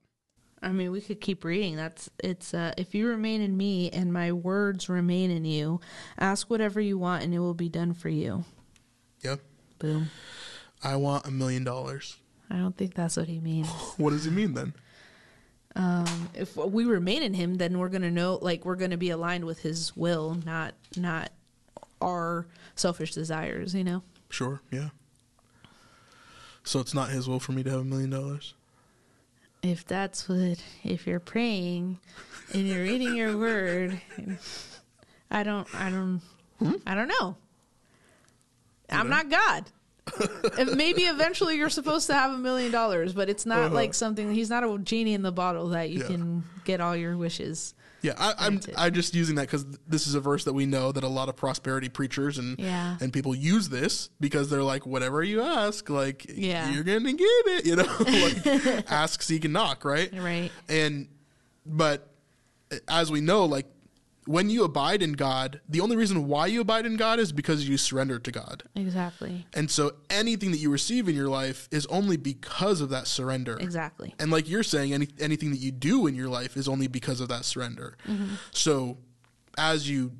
I 0.64 0.72
mean, 0.72 0.90
we 0.90 1.02
could 1.02 1.20
keep 1.20 1.44
reading. 1.44 1.76
That's 1.76 2.08
it's 2.18 2.54
uh 2.54 2.72
if 2.78 2.94
you 2.94 3.06
remain 3.06 3.42
in 3.42 3.56
me 3.56 3.90
and 3.90 4.12
my 4.12 4.32
words 4.32 4.88
remain 4.88 5.30
in 5.30 5.44
you, 5.44 5.80
ask 6.18 6.48
whatever 6.48 6.80
you 6.80 6.98
want 6.98 7.22
and 7.22 7.34
it 7.34 7.38
will 7.38 7.54
be 7.54 7.68
done 7.68 7.92
for 7.92 8.08
you. 8.08 8.44
Yeah. 9.20 9.36
Boom. 9.78 10.10
I 10.82 10.96
want 10.96 11.26
a 11.26 11.30
million 11.30 11.64
dollars. 11.64 12.16
I 12.50 12.56
don't 12.56 12.76
think 12.76 12.94
that's 12.94 13.16
what 13.16 13.28
he 13.28 13.40
means. 13.40 13.68
What 13.98 14.10
does 14.10 14.24
he 14.24 14.30
mean 14.30 14.54
then? 14.54 14.74
Um 15.76 16.30
if 16.34 16.56
we 16.56 16.86
remain 16.86 17.22
in 17.22 17.34
him, 17.34 17.56
then 17.56 17.78
we're 17.78 17.90
going 17.90 18.02
to 18.02 18.10
know 18.10 18.38
like 18.40 18.64
we're 18.64 18.76
going 18.76 18.92
to 18.92 18.96
be 18.96 19.10
aligned 19.10 19.44
with 19.44 19.60
his 19.60 19.94
will, 19.94 20.38
not 20.46 20.74
not 20.96 21.30
our 22.00 22.46
selfish 22.74 23.12
desires, 23.12 23.74
you 23.74 23.84
know. 23.84 24.02
Sure, 24.30 24.62
yeah. 24.70 24.90
So 26.62 26.80
it's 26.80 26.94
not 26.94 27.10
his 27.10 27.28
will 27.28 27.40
for 27.40 27.52
me 27.52 27.62
to 27.62 27.70
have 27.70 27.80
a 27.80 27.84
million 27.84 28.10
dollars? 28.10 28.54
If 29.64 29.86
that's 29.86 30.28
what 30.28 30.62
if 30.82 31.06
you're 31.06 31.18
praying 31.18 31.98
and 32.52 32.68
you're 32.68 32.82
reading 32.82 33.16
your 33.16 33.38
word, 33.38 33.98
I 35.30 35.42
don't 35.42 35.66
I 35.74 35.88
don't 35.88 36.20
hmm? 36.58 36.74
I 36.86 36.94
don't 36.94 37.08
know. 37.08 37.36
I'm 38.90 39.08
not 39.08 39.30
God. 39.30 39.64
If 40.58 40.74
maybe 40.74 41.02
eventually 41.02 41.56
you're 41.56 41.70
supposed 41.70 42.06
to 42.08 42.14
have 42.14 42.32
a 42.32 42.38
million 42.38 42.70
dollars, 42.70 43.12
but 43.12 43.28
it's 43.28 43.46
not 43.46 43.58
Uh-huh. 43.60 43.74
like 43.74 43.94
something. 43.94 44.32
He's 44.34 44.50
not 44.50 44.62
a 44.62 44.78
genie 44.78 45.14
in 45.14 45.22
the 45.22 45.32
bottle 45.32 45.68
that 45.70 45.90
you 45.90 46.00
Yeah. 46.00 46.06
can 46.06 46.44
get 46.64 46.80
all 46.80 46.94
your 46.96 47.16
wishes. 47.16 47.74
Yeah, 48.02 48.12
I, 48.18 48.34
I'm 48.38 48.60
I'm 48.76 48.92
just 48.92 49.14
using 49.14 49.36
that 49.36 49.42
because 49.46 49.64
this 49.88 50.06
is 50.06 50.14
a 50.14 50.20
verse 50.20 50.44
that 50.44 50.52
we 50.52 50.66
know 50.66 50.92
that 50.92 51.04
a 51.04 51.08
lot 51.08 51.30
of 51.30 51.36
prosperity 51.36 51.88
preachers 51.88 52.36
and 52.36 52.58
Yeah. 52.58 52.98
and 53.00 53.10
people 53.14 53.34
use 53.34 53.70
this 53.70 54.10
because 54.20 54.50
they're 54.50 54.62
like, 54.62 54.84
whatever 54.86 55.22
you 55.22 55.40
ask, 55.40 55.88
like 55.88 56.26
Yeah. 56.28 56.70
you're 56.70 56.84
gonna 56.84 57.14
get 57.14 57.24
it, 57.46 57.64
you 57.70 57.76
know, 57.76 57.88
like 57.98 58.84
ask, 58.90 59.22
seek, 59.22 59.44
and 59.46 59.54
knock, 59.54 59.86
right? 59.86 60.12
Right. 60.12 60.52
And 60.68 61.08
but 61.64 62.10
as 62.88 63.10
we 63.10 63.22
know, 63.22 63.46
like 63.46 63.66
when 64.26 64.50
you 64.50 64.64
abide 64.64 65.02
in 65.02 65.12
God, 65.12 65.60
the 65.68 65.80
only 65.80 65.96
reason 65.96 66.26
why 66.26 66.46
you 66.46 66.60
abide 66.60 66.86
in 66.86 66.96
God 66.96 67.18
is 67.18 67.32
because 67.32 67.68
you 67.68 67.76
surrender 67.76 68.18
to 68.18 68.30
God. 68.30 68.62
Exactly. 68.74 69.46
And 69.54 69.70
so 69.70 69.92
anything 70.10 70.50
that 70.50 70.58
you 70.58 70.70
receive 70.70 71.08
in 71.08 71.14
your 71.14 71.28
life 71.28 71.68
is 71.70 71.86
only 71.86 72.16
because 72.16 72.80
of 72.80 72.90
that 72.90 73.06
surrender. 73.06 73.58
Exactly. 73.58 74.14
And 74.18 74.30
like 74.30 74.48
you're 74.48 74.62
saying, 74.62 74.92
any, 74.92 75.08
anything 75.20 75.50
that 75.50 75.58
you 75.58 75.72
do 75.72 76.06
in 76.06 76.14
your 76.14 76.28
life 76.28 76.56
is 76.56 76.68
only 76.68 76.86
because 76.86 77.20
of 77.20 77.28
that 77.28 77.44
surrender. 77.44 77.96
Mm-hmm. 78.06 78.34
So 78.50 78.98
as 79.58 79.88
you 79.88 80.12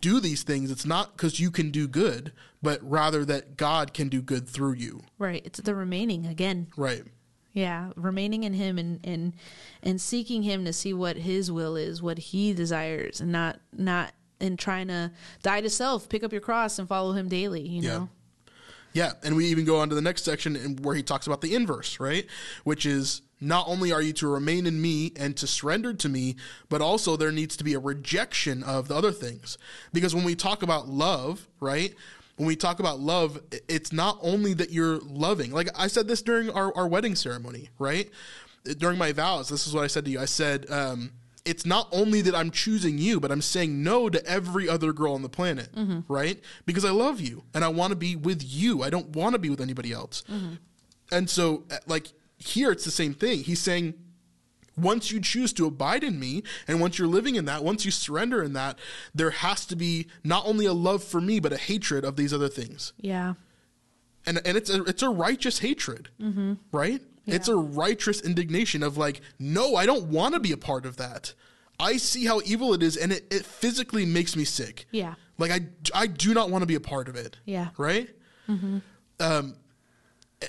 do 0.00 0.18
these 0.20 0.42
things, 0.42 0.70
it's 0.70 0.86
not 0.86 1.16
because 1.16 1.38
you 1.38 1.50
can 1.50 1.70
do 1.70 1.86
good, 1.86 2.32
but 2.62 2.80
rather 2.82 3.24
that 3.24 3.56
God 3.56 3.92
can 3.92 4.08
do 4.08 4.22
good 4.22 4.48
through 4.48 4.74
you. 4.74 5.02
Right. 5.18 5.42
It's 5.44 5.60
the 5.60 5.74
remaining 5.74 6.26
again. 6.26 6.68
Right. 6.76 7.04
Yeah, 7.54 7.90
remaining 7.96 8.44
in 8.44 8.54
him 8.54 8.78
and 8.78 9.00
and 9.04 9.34
and 9.82 10.00
seeking 10.00 10.42
him 10.42 10.64
to 10.64 10.72
see 10.72 10.94
what 10.94 11.16
his 11.18 11.52
will 11.52 11.76
is, 11.76 12.00
what 12.00 12.18
he 12.18 12.54
desires, 12.54 13.20
and 13.20 13.30
not 13.30 13.60
not 13.76 14.12
and 14.40 14.58
trying 14.58 14.88
to 14.88 15.12
die 15.42 15.60
to 15.60 15.70
self, 15.70 16.08
pick 16.08 16.24
up 16.24 16.32
your 16.32 16.40
cross 16.40 16.78
and 16.78 16.88
follow 16.88 17.12
him 17.12 17.28
daily, 17.28 17.60
you 17.60 17.82
Yeah. 17.82 17.88
know. 17.90 18.08
Yeah, 18.94 19.12
and 19.22 19.36
we 19.36 19.46
even 19.46 19.64
go 19.64 19.78
on 19.78 19.88
to 19.88 19.94
the 19.94 20.02
next 20.02 20.24
section 20.24 20.54
in- 20.56 20.76
where 20.76 20.94
he 20.94 21.02
talks 21.02 21.26
about 21.26 21.40
the 21.40 21.54
inverse, 21.54 21.98
right? 22.00 22.26
Which 22.64 22.84
is 22.84 23.22
not 23.40 23.66
only 23.66 23.90
are 23.92 24.02
you 24.02 24.12
to 24.14 24.26
remain 24.28 24.66
in 24.66 24.80
me 24.82 25.12
and 25.16 25.36
to 25.38 25.46
surrender 25.46 25.94
to 25.94 26.08
me, 26.08 26.36
but 26.68 26.82
also 26.82 27.16
there 27.16 27.32
needs 27.32 27.56
to 27.56 27.64
be 27.64 27.72
a 27.74 27.78
rejection 27.78 28.62
of 28.62 28.88
the 28.88 28.94
other 28.94 29.10
things. 29.12 29.56
Because 29.92 30.14
when 30.14 30.24
we 30.24 30.34
talk 30.34 30.62
about 30.62 30.88
love, 30.88 31.48
right? 31.58 31.94
When 32.36 32.46
we 32.46 32.56
talk 32.56 32.80
about 32.80 32.98
love, 32.98 33.40
it's 33.68 33.92
not 33.92 34.18
only 34.22 34.54
that 34.54 34.70
you're 34.70 34.98
loving. 35.00 35.52
Like 35.52 35.68
I 35.78 35.86
said 35.86 36.08
this 36.08 36.22
during 36.22 36.50
our, 36.50 36.74
our 36.76 36.88
wedding 36.88 37.14
ceremony, 37.14 37.68
right? 37.78 38.10
During 38.78 38.98
my 38.98 39.12
vows, 39.12 39.48
this 39.48 39.66
is 39.66 39.74
what 39.74 39.84
I 39.84 39.86
said 39.86 40.04
to 40.06 40.10
you. 40.10 40.20
I 40.20 40.24
said, 40.24 40.70
um, 40.70 41.12
it's 41.44 41.66
not 41.66 41.88
only 41.92 42.20
that 42.22 42.34
I'm 42.34 42.50
choosing 42.50 42.98
you, 42.98 43.18
but 43.20 43.30
I'm 43.32 43.42
saying 43.42 43.82
no 43.82 44.08
to 44.08 44.24
every 44.26 44.68
other 44.68 44.92
girl 44.92 45.14
on 45.14 45.22
the 45.22 45.28
planet, 45.28 45.68
right? 46.08 46.40
Because 46.66 46.84
I 46.84 46.90
love 46.90 47.20
you 47.20 47.42
and 47.54 47.64
I 47.64 47.68
want 47.68 47.90
to 47.90 47.96
be 47.96 48.16
with 48.16 48.42
you. 48.44 48.82
I 48.82 48.90
don't 48.90 49.08
want 49.16 49.34
to 49.34 49.38
be 49.38 49.50
with 49.50 49.60
anybody 49.60 49.92
else. 49.92 50.22
And 51.10 51.28
so, 51.28 51.64
uh, 51.70 51.76
like, 51.86 52.12
here 52.38 52.70
it's 52.72 52.84
the 52.84 52.90
same 52.92 53.12
thing. 53.14 53.40
He's 53.40 53.60
saying, 53.60 53.94
once 54.76 55.10
you 55.12 55.20
choose 55.20 55.52
to 55.54 55.66
abide 55.66 56.02
in 56.04 56.18
me, 56.18 56.42
and 56.66 56.80
once 56.80 56.98
you're 56.98 57.08
living 57.08 57.34
in 57.34 57.44
that, 57.44 57.62
once 57.62 57.84
you 57.84 57.90
surrender 57.90 58.42
in 58.42 58.52
that, 58.54 58.78
there 59.14 59.30
has 59.30 59.66
to 59.66 59.76
be 59.76 60.06
not 60.24 60.46
only 60.46 60.66
a 60.66 60.72
love 60.72 61.04
for 61.04 61.20
me, 61.20 61.40
but 61.40 61.52
a 61.52 61.58
hatred 61.58 62.04
of 62.04 62.16
these 62.16 62.32
other 62.32 62.48
things. 62.48 62.92
Yeah. 62.98 63.34
And, 64.24 64.40
and 64.46 64.56
it's 64.56 64.70
a, 64.70 64.82
it's 64.84 65.02
a 65.02 65.10
righteous 65.10 65.58
hatred, 65.58 66.08
right? 66.70 67.00
It's 67.26 67.48
a 67.48 67.56
righteous 67.56 68.20
indignation 68.20 68.82
of 68.82 68.96
like, 68.96 69.20
no, 69.38 69.76
I 69.76 69.86
don't 69.86 70.06
want 70.06 70.34
to 70.34 70.40
be 70.40 70.52
a 70.52 70.56
part 70.56 70.86
of 70.86 70.96
that. 70.96 71.34
I 71.78 71.96
see 71.96 72.26
how 72.26 72.40
evil 72.44 72.74
it 72.74 72.82
is, 72.82 72.96
and 72.96 73.12
it, 73.12 73.26
it 73.30 73.44
physically 73.44 74.04
makes 74.06 74.36
me 74.36 74.44
sick. 74.44 74.86
Yeah. 74.90 75.14
Like 75.38 75.50
I, 75.50 75.60
I 75.94 76.06
do 76.06 76.34
not 76.34 76.50
want 76.50 76.62
to 76.62 76.66
be 76.66 76.74
a 76.74 76.80
part 76.80 77.08
of 77.08 77.16
it. 77.16 77.36
Yeah. 77.44 77.68
Right. 77.76 78.08
Um, 79.18 79.56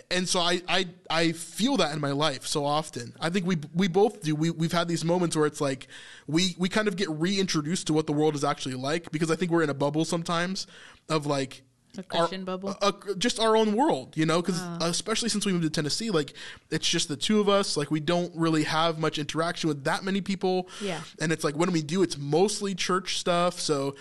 and 0.09 0.27
so 0.27 0.39
I, 0.39 0.61
I, 0.67 0.87
I 1.09 1.31
feel 1.31 1.77
that 1.77 1.93
in 1.93 2.01
my 2.01 2.11
life 2.11 2.45
so 2.45 2.65
often. 2.65 3.13
I 3.19 3.29
think 3.29 3.45
we, 3.45 3.57
we 3.73 3.87
both 3.87 4.21
do. 4.21 4.35
We, 4.35 4.49
we've 4.49 4.71
had 4.71 4.87
these 4.87 5.03
moments 5.05 5.35
where 5.35 5.45
it's 5.45 5.61
like 5.61 5.87
we, 6.27 6.55
we 6.57 6.69
kind 6.69 6.87
of 6.87 6.95
get 6.95 7.09
reintroduced 7.09 7.87
to 7.87 7.93
what 7.93 8.07
the 8.07 8.13
world 8.13 8.35
is 8.35 8.43
actually 8.43 8.75
like 8.75 9.11
because 9.11 9.29
I 9.31 9.35
think 9.35 9.51
we're 9.51 9.63
in 9.63 9.69
a 9.69 9.73
bubble 9.73 10.05
sometimes 10.05 10.67
of 11.09 11.25
like 11.25 11.63
A 11.97 12.03
Christian 12.03 12.43
bubble? 12.43 12.75
uh, 12.81 12.91
just 13.17 13.39
our 13.39 13.55
own 13.55 13.75
world, 13.75 14.17
you 14.17 14.25
know, 14.25 14.41
because 14.41 14.59
especially 14.81 15.29
since 15.29 15.45
we 15.45 15.51
moved 15.51 15.63
to 15.63 15.69
Tennessee, 15.69 16.09
like 16.09 16.33
it's 16.71 16.87
just 16.87 17.07
the 17.07 17.17
two 17.17 17.39
of 17.39 17.47
us. 17.49 17.77
Like 17.77 17.91
we 17.91 17.99
don't 17.99 18.35
really 18.35 18.63
have 18.63 18.97
much 18.99 19.19
interaction 19.19 19.67
with 19.67 19.83
that 19.83 20.03
many 20.03 20.21
people. 20.21 20.69
Yeah. 20.81 21.01
And 21.19 21.31
it's 21.31 21.43
like 21.43 21.55
when 21.55 21.71
we 21.71 21.81
do, 21.83 22.01
it's 22.01 22.17
mostly 22.17 22.73
church 22.73 23.17
stuff. 23.19 23.59
So 23.59 23.95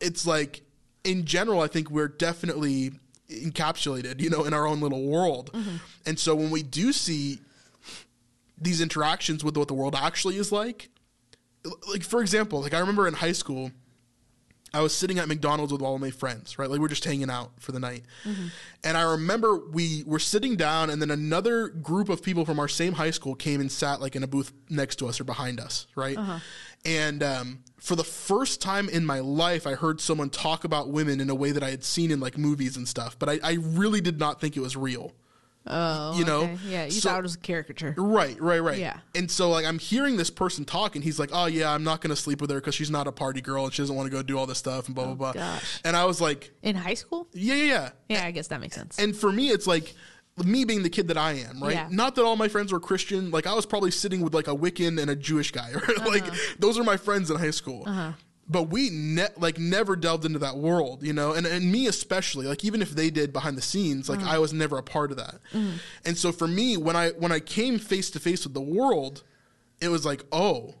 it's 0.00 0.26
like 0.26 0.62
in 1.04 1.24
general, 1.24 1.60
I 1.60 1.68
think 1.68 1.90
we're 1.90 2.08
definitely 2.08 2.92
encapsulated, 3.30 4.20
you 4.20 4.30
know, 4.30 4.44
in 4.44 4.52
our 4.52 4.66
own 4.66 4.80
little 4.80 5.06
world. 5.06 5.50
Mm-hmm. 5.52 5.76
And 6.06 6.18
so 6.18 6.34
when 6.34 6.50
we 6.50 6.62
do 6.62 6.92
see 6.92 7.40
these 8.60 8.80
interactions 8.80 9.42
with 9.42 9.56
what 9.56 9.68
the 9.68 9.74
world 9.74 9.94
actually 9.94 10.36
is 10.36 10.52
like, 10.52 10.90
like 11.88 12.02
for 12.02 12.20
example, 12.20 12.60
like 12.60 12.74
I 12.74 12.78
remember 12.78 13.06
in 13.06 13.14
high 13.14 13.32
school, 13.32 13.70
I 14.72 14.82
was 14.82 14.94
sitting 14.94 15.18
at 15.18 15.26
McDonald's 15.26 15.72
with 15.72 15.82
all 15.82 15.96
of 15.96 16.00
my 16.00 16.12
friends, 16.12 16.58
right? 16.58 16.70
Like 16.70 16.78
we're 16.78 16.88
just 16.88 17.04
hanging 17.04 17.28
out 17.28 17.50
for 17.58 17.72
the 17.72 17.80
night. 17.80 18.04
Mm-hmm. 18.24 18.46
And 18.84 18.96
I 18.96 19.02
remember 19.02 19.56
we 19.56 20.04
were 20.06 20.20
sitting 20.20 20.54
down 20.54 20.90
and 20.90 21.02
then 21.02 21.10
another 21.10 21.68
group 21.68 22.08
of 22.08 22.22
people 22.22 22.44
from 22.44 22.60
our 22.60 22.68
same 22.68 22.92
high 22.92 23.10
school 23.10 23.34
came 23.34 23.60
and 23.60 23.70
sat 23.70 24.00
like 24.00 24.14
in 24.14 24.22
a 24.22 24.28
booth 24.28 24.52
next 24.68 24.96
to 24.96 25.08
us 25.08 25.20
or 25.20 25.24
behind 25.24 25.58
us, 25.58 25.86
right? 25.96 26.16
Uh-huh. 26.16 26.38
And 26.84 27.22
um, 27.22 27.58
for 27.78 27.94
the 27.96 28.04
first 28.04 28.60
time 28.62 28.88
in 28.88 29.04
my 29.04 29.20
life, 29.20 29.66
I 29.66 29.74
heard 29.74 30.00
someone 30.00 30.30
talk 30.30 30.64
about 30.64 30.88
women 30.88 31.20
in 31.20 31.28
a 31.30 31.34
way 31.34 31.50
that 31.52 31.62
I 31.62 31.70
had 31.70 31.84
seen 31.84 32.10
in 32.10 32.20
like 32.20 32.38
movies 32.38 32.76
and 32.76 32.88
stuff, 32.88 33.18
but 33.18 33.28
I, 33.28 33.38
I 33.42 33.52
really 33.60 34.00
did 34.00 34.18
not 34.18 34.40
think 34.40 34.56
it 34.56 34.60
was 34.60 34.76
real. 34.76 35.12
Oh, 35.66 36.18
You 36.18 36.24
know, 36.24 36.40
okay. 36.44 36.56
yeah, 36.66 36.84
you 36.86 36.90
so- 36.92 37.10
thought 37.10 37.18
it 37.18 37.22
was 37.22 37.34
a 37.34 37.38
caricature. 37.38 37.94
Right, 37.98 38.40
right, 38.40 38.60
right. 38.60 38.78
Yeah. 38.78 38.98
And 39.14 39.30
so 39.30 39.50
like 39.50 39.66
I'm 39.66 39.78
hearing 39.78 40.16
this 40.16 40.30
person 40.30 40.64
talk, 40.64 40.94
and 40.96 41.04
he's 41.04 41.18
like, 41.18 41.28
"Oh 41.34 41.46
yeah, 41.46 41.70
I'm 41.70 41.84
not 41.84 42.00
gonna 42.00 42.16
sleep 42.16 42.40
with 42.40 42.48
her 42.50 42.56
because 42.56 42.74
she's 42.74 42.90
not 42.90 43.06
a 43.06 43.12
party 43.12 43.42
girl 43.42 43.64
and 43.64 43.72
she 43.74 43.82
doesn't 43.82 43.94
want 43.94 44.10
to 44.10 44.10
go 44.16 44.22
do 44.22 44.38
all 44.38 44.46
this 44.46 44.56
stuff 44.56 44.86
and 44.86 44.94
blah 44.94 45.04
blah 45.04 45.14
blah." 45.14 45.32
gosh. 45.34 45.80
And 45.84 45.96
I 45.98 46.06
was 46.06 46.18
like, 46.18 46.50
In 46.62 46.76
high 46.76 46.94
school? 46.94 47.28
"Yeah, 47.34 47.54
yeah, 47.56 47.64
yeah." 47.64 47.90
Yeah, 48.08 48.24
I 48.26 48.30
guess 48.30 48.48
that 48.48 48.60
makes 48.62 48.74
sense. 48.74 48.98
And 48.98 49.14
for 49.14 49.30
me, 49.30 49.50
it's 49.50 49.66
like 49.66 49.94
me 50.46 50.64
being 50.64 50.82
the 50.82 50.90
kid 50.90 51.08
that 51.08 51.16
I 51.18 51.32
am, 51.32 51.62
right? 51.62 51.74
Yeah. 51.74 51.88
Not 51.90 52.14
that 52.16 52.24
all 52.24 52.36
my 52.36 52.48
friends 52.48 52.72
were 52.72 52.80
Christian. 52.80 53.30
Like 53.30 53.46
I 53.46 53.54
was 53.54 53.66
probably 53.66 53.90
sitting 53.90 54.20
with 54.20 54.34
like 54.34 54.48
a 54.48 54.54
Wiccan 54.54 55.00
and 55.00 55.10
a 55.10 55.16
Jewish 55.16 55.50
guy, 55.52 55.72
right? 55.74 55.98
Like 56.06 56.22
Uh-huh. 56.28 56.54
those 56.58 56.78
are 56.78 56.84
my 56.84 56.96
friends 56.96 57.30
in 57.30 57.36
high 57.38 57.50
school. 57.50 57.86
But 58.48 58.64
we 58.64 58.90
ne- 58.90 59.28
like 59.36 59.58
never 59.60 59.94
delved 59.94 60.24
into 60.24 60.40
that 60.40 60.56
world, 60.56 61.04
you 61.04 61.12
know, 61.12 61.34
and 61.34 61.46
and 61.46 61.70
me 61.70 61.86
especially, 61.86 62.46
like 62.48 62.64
even 62.64 62.82
if 62.82 62.90
they 62.90 63.08
did 63.08 63.32
behind 63.32 63.56
the 63.56 63.62
scenes, 63.62 64.08
like 64.08 64.18
Uh-huh. 64.20 64.34
I 64.34 64.38
was 64.38 64.52
never 64.52 64.76
a 64.76 64.82
part 64.82 65.12
of 65.12 65.18
that. 65.18 65.36
Mm-hmm. 65.52 65.76
And 66.04 66.18
so 66.18 66.32
for 66.32 66.48
me, 66.48 66.76
when 66.76 66.96
I 66.96 67.10
when 67.10 67.30
I 67.30 67.38
came 67.38 67.78
face 67.78 68.10
to 68.10 68.18
face 68.18 68.42
with 68.44 68.54
the 68.54 68.60
world, 68.60 69.22
it 69.80 69.88
was 69.88 70.04
like, 70.04 70.24
oh, 70.32 70.74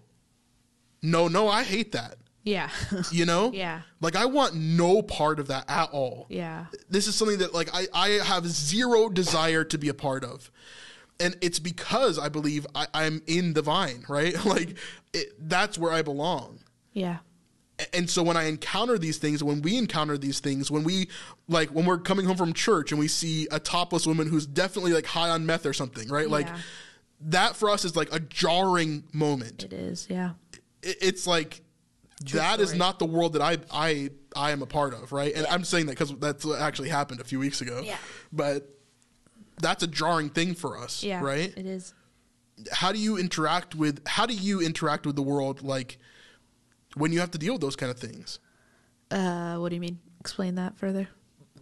no, 1.02 1.28
no, 1.28 1.48
I 1.48 1.62
hate 1.62 1.92
that, 1.92 2.16
yeah. 2.42 2.70
you 3.12 3.26
know, 3.26 3.52
Yeah. 3.52 3.82
like 4.00 4.16
I 4.16 4.26
want 4.26 4.54
no 4.54 5.02
part 5.02 5.38
of 5.40 5.48
that 5.48 5.64
at 5.68 5.90
all 5.90 6.26
yeah. 6.30 6.66
this 6.88 7.06
is 7.06 7.14
something 7.14 7.38
that 7.38 7.52
like 7.54 7.68
I, 7.74 7.86
I 7.94 8.08
have 8.24 8.46
zero 8.46 9.08
desire 9.08 9.64
to 9.64 9.78
be 9.78 9.88
a 9.88 9.94
part 9.94 10.24
of 10.24 10.50
and 11.22 11.36
it's 11.42 11.58
because 11.58 12.18
i 12.18 12.30
believe 12.30 12.66
I, 12.74 12.86
i'm 12.94 13.20
in 13.26 13.52
the 13.52 13.60
vine 13.60 14.04
right 14.08 14.42
like 14.46 14.78
it, 15.12 15.28
that's 15.38 15.76
where 15.76 15.92
i 15.92 16.00
belong 16.02 16.60
Yeah. 16.94 17.18
And 17.94 18.08
so 18.08 18.22
when 18.22 18.36
i 18.38 18.44
encounter 18.44 18.96
these 18.98 19.18
things 19.18 19.44
when 19.44 19.60
we 19.62 19.76
encounter 19.76 20.16
these 20.16 20.40
things 20.40 20.70
when 20.70 20.82
we 20.84 21.08
like 21.48 21.68
when 21.70 21.84
we're 21.84 21.98
coming 21.98 22.24
home 22.26 22.36
from 22.38 22.52
church 22.54 22.90
and 22.90 22.98
we 22.98 23.08
see 23.08 23.48
a 23.50 23.60
topless 23.60 24.06
woman 24.06 24.28
who's 24.28 24.46
definitely 24.46 24.92
like 24.94 25.06
high 25.06 25.28
on 25.30 25.44
meth 25.46 25.66
or 25.66 25.72
something 25.74 26.08
right 26.08 26.30
like 26.30 26.46
Yeah. 26.46 26.58
that 27.22 27.56
for 27.56 27.68
us 27.70 27.84
is 27.84 27.96
like 27.96 28.08
a 28.14 28.20
jarring 28.20 29.04
moment 29.12 29.64
It 29.64 29.72
is. 29.74 30.06
Yeah. 30.10 30.30
it- 30.82 30.98
it's 31.02 31.26
like 31.26 31.60
that 32.32 32.60
is 32.60 32.68
story. 32.68 32.78
not 32.78 32.98
the 32.98 33.06
world 33.06 33.32
that 33.34 33.42
I 33.42 33.58
I 33.72 34.10
I 34.36 34.50
am 34.52 34.62
a 34.62 34.66
part 34.66 34.94
of, 34.94 35.12
right? 35.12 35.34
And 35.34 35.46
I'm 35.46 35.64
saying 35.64 35.86
that 35.86 35.92
because 35.92 36.14
that's 36.18 36.44
what 36.44 36.60
actually 36.60 36.88
happened 36.90 37.20
a 37.20 37.24
few 37.24 37.38
weeks 37.38 37.60
ago. 37.60 37.82
Yeah. 37.84 37.96
But 38.32 38.68
that's 39.60 39.82
a 39.82 39.86
jarring 39.86 40.30
thing 40.30 40.54
for 40.54 40.78
us, 40.78 41.02
Yeah. 41.02 41.20
right? 41.22 41.52
It 41.56 41.66
is. 41.66 41.92
How 42.72 42.92
do 42.92 42.98
you 42.98 43.16
interact 43.18 43.74
with 43.74 44.06
how 44.06 44.26
do 44.26 44.34
you 44.34 44.60
interact 44.60 45.06
with 45.06 45.16
the 45.16 45.22
world 45.22 45.62
like 45.62 45.98
when 46.94 47.12
you 47.12 47.20
have 47.20 47.30
to 47.32 47.38
deal 47.38 47.54
with 47.54 47.62
those 47.62 47.76
kind 47.76 47.90
of 47.90 47.98
things? 47.98 48.38
Uh, 49.10 49.56
what 49.56 49.70
do 49.70 49.74
you 49.74 49.80
mean? 49.80 49.98
Explain 50.20 50.54
that 50.56 50.76
further. 50.78 51.08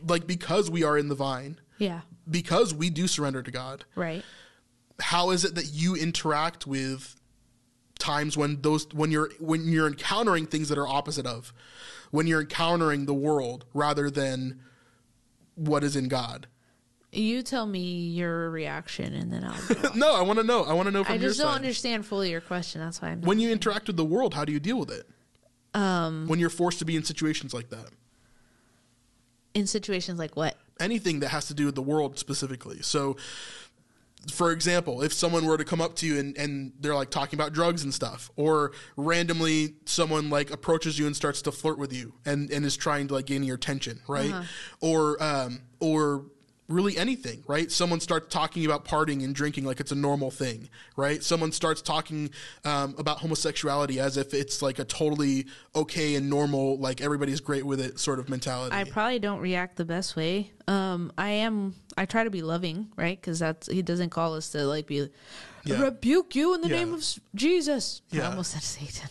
Like 0.07 0.27
because 0.27 0.71
we 0.71 0.83
are 0.85 0.99
in 0.99 1.09
the 1.09 1.15
vine, 1.15 1.61
Yeah. 1.79 2.01
because 2.29 2.75
we 2.75 2.91
do 2.91 3.07
surrender 3.09 3.43
to 3.43 3.51
God. 3.51 3.85
Right. 3.95 4.25
How 5.01 5.31
is 5.31 5.45
it 5.45 5.55
that 5.55 5.73
you 5.73 5.95
interact 5.95 6.67
with 6.67 7.15
times 7.99 8.37
when 8.37 8.61
those 8.63 8.87
when 8.93 9.11
you're 9.11 9.31
when 9.41 9.67
you're 9.69 9.87
encountering 9.87 10.47
things 10.47 10.69
that 10.69 10.79
are 10.79 10.87
opposite 10.87 11.27
of 11.27 11.53
when 12.11 12.27
you're 12.27 12.41
encountering 12.41 13.07
the 13.07 13.15
world 13.15 13.65
rather 13.75 14.11
than 14.11 14.61
what 15.55 15.85
is 15.85 15.97
in 15.97 16.09
God. 16.09 16.47
You 17.11 17.43
tell 17.43 17.67
me 17.67 18.09
your 18.09 18.51
reaction, 18.51 19.15
and 19.15 19.33
then 19.33 19.43
I'll. 19.43 19.93
No, 19.95 20.15
I 20.15 20.21
want 20.21 20.39
to 20.39 20.45
know. 20.45 20.65
I 20.65 20.75
want 20.75 20.87
to 20.89 20.91
know 20.91 21.05
from 21.05 21.15
I 21.15 21.19
just 21.19 21.39
don't 21.39 21.49
side. 21.49 21.57
understand 21.57 22.05
fully 22.05 22.31
your 22.31 22.43
question. 22.43 22.81
That's 22.83 23.01
why 23.01 23.09
I'm. 23.09 23.23
When 23.23 23.39
you 23.39 23.51
interact 23.51 23.87
with 23.87 23.97
the 23.97 24.05
world, 24.05 24.35
how 24.35 24.45
do 24.45 24.53
you 24.53 24.61
deal 24.61 24.79
with 24.79 24.91
it? 24.91 25.09
Um, 25.75 26.29
when 26.29 26.39
you're 26.39 26.51
forced 26.51 26.79
to 26.81 26.85
be 26.85 26.97
in 26.97 27.05
situations 27.05 27.55
like 27.55 27.71
that, 27.71 27.89
in 29.55 29.67
situations 29.67 30.19
like 30.19 30.37
what? 30.37 30.57
anything 30.81 31.21
that 31.21 31.29
has 31.29 31.47
to 31.47 31.55
do 31.55 31.67
with 31.67 31.75
the 31.75 31.83
world 31.83 32.19
specifically. 32.19 32.83
So, 32.83 33.17
for 34.31 34.53
example, 34.53 35.03
if 35.03 35.13
someone 35.13 35.47
were 35.47 35.59
to 35.59 35.65
come 35.65 35.81
up 35.81 35.97
to 35.97 36.07
you 36.07 36.19
and, 36.19 36.37
and 36.37 36.73
they're 36.81 36.95
like 36.95 37.11
talking 37.11 37.39
about 37.39 37.53
drugs 37.53 37.85
and 37.85 37.93
stuff, 37.93 38.31
or 38.37 38.73
randomly 38.97 39.75
someone 39.85 40.31
like 40.31 40.51
approaches 40.51 40.99
you 40.99 41.07
and 41.07 41.17
starts 41.17 41.43
to 41.43 41.53
flirt 41.53 41.79
with 41.79 41.93
you 41.93 42.15
and, 42.25 42.51
and 42.51 42.65
is 42.65 42.77
trying 42.77 43.09
to 43.09 43.15
like 43.15 43.27
gain 43.27 43.43
your 43.43 43.57
attention, 43.57 44.01
right? 44.09 44.35
Or 44.81 45.23
um, 45.23 45.61
or 45.81 46.27
really 46.69 46.99
anything, 46.99 47.43
right? 47.47 47.73
Someone 47.73 47.99
starts 47.99 48.33
talking 48.33 48.67
about 48.67 48.85
partying 48.85 49.25
and 49.25 49.35
drinking 49.35 49.65
like 49.65 49.81
it's 49.81 49.93
a 49.93 49.97
normal 49.97 50.31
thing, 50.31 50.69
right? 50.97 51.23
Someone 51.23 51.51
starts 51.51 51.81
talking 51.81 52.31
um, 52.65 52.95
about 52.99 53.19
homosexuality 53.19 53.99
as 53.99 54.17
if 54.17 54.35
it's 54.35 54.61
like 54.61 54.79
a 54.79 54.85
totally 54.85 55.47
okay 55.75 56.15
and 56.15 56.29
normal, 56.29 56.79
like 56.79 57.01
everybody's 57.01 57.41
great 57.41 57.65
with 57.65 57.81
it 57.81 57.99
sort 57.99 58.19
of 58.19 58.29
mentality. 58.29 58.77
I 58.77 58.85
probably 58.85 59.19
don't 59.19 59.41
react 59.41 59.77
the 59.77 59.87
best 59.87 60.15
way. 60.15 60.53
Um, 60.67 61.11
I 61.17 61.31
am. 61.31 61.75
I 61.99 62.07
try 62.07 62.23
to 62.25 62.31
be 62.31 62.43
loving, 62.43 62.93
right? 62.97 63.21
Because 63.21 63.39
that's 63.41 63.67
he 63.71 63.83
doesn't 63.83 64.11
call 64.11 64.35
us 64.35 64.51
to 64.51 64.65
like 64.65 64.87
be. 64.87 65.09
Yeah. 65.65 65.83
Rebuke 65.83 66.35
you 66.37 66.55
in 66.55 66.61
the 66.63 66.69
Yeah. 66.69 66.77
name 66.77 66.95
of 66.95 67.05
Jesus. 67.35 68.03
I 68.13 68.21
almost 68.21 68.53
said 68.53 68.63
Satan. 68.63 69.11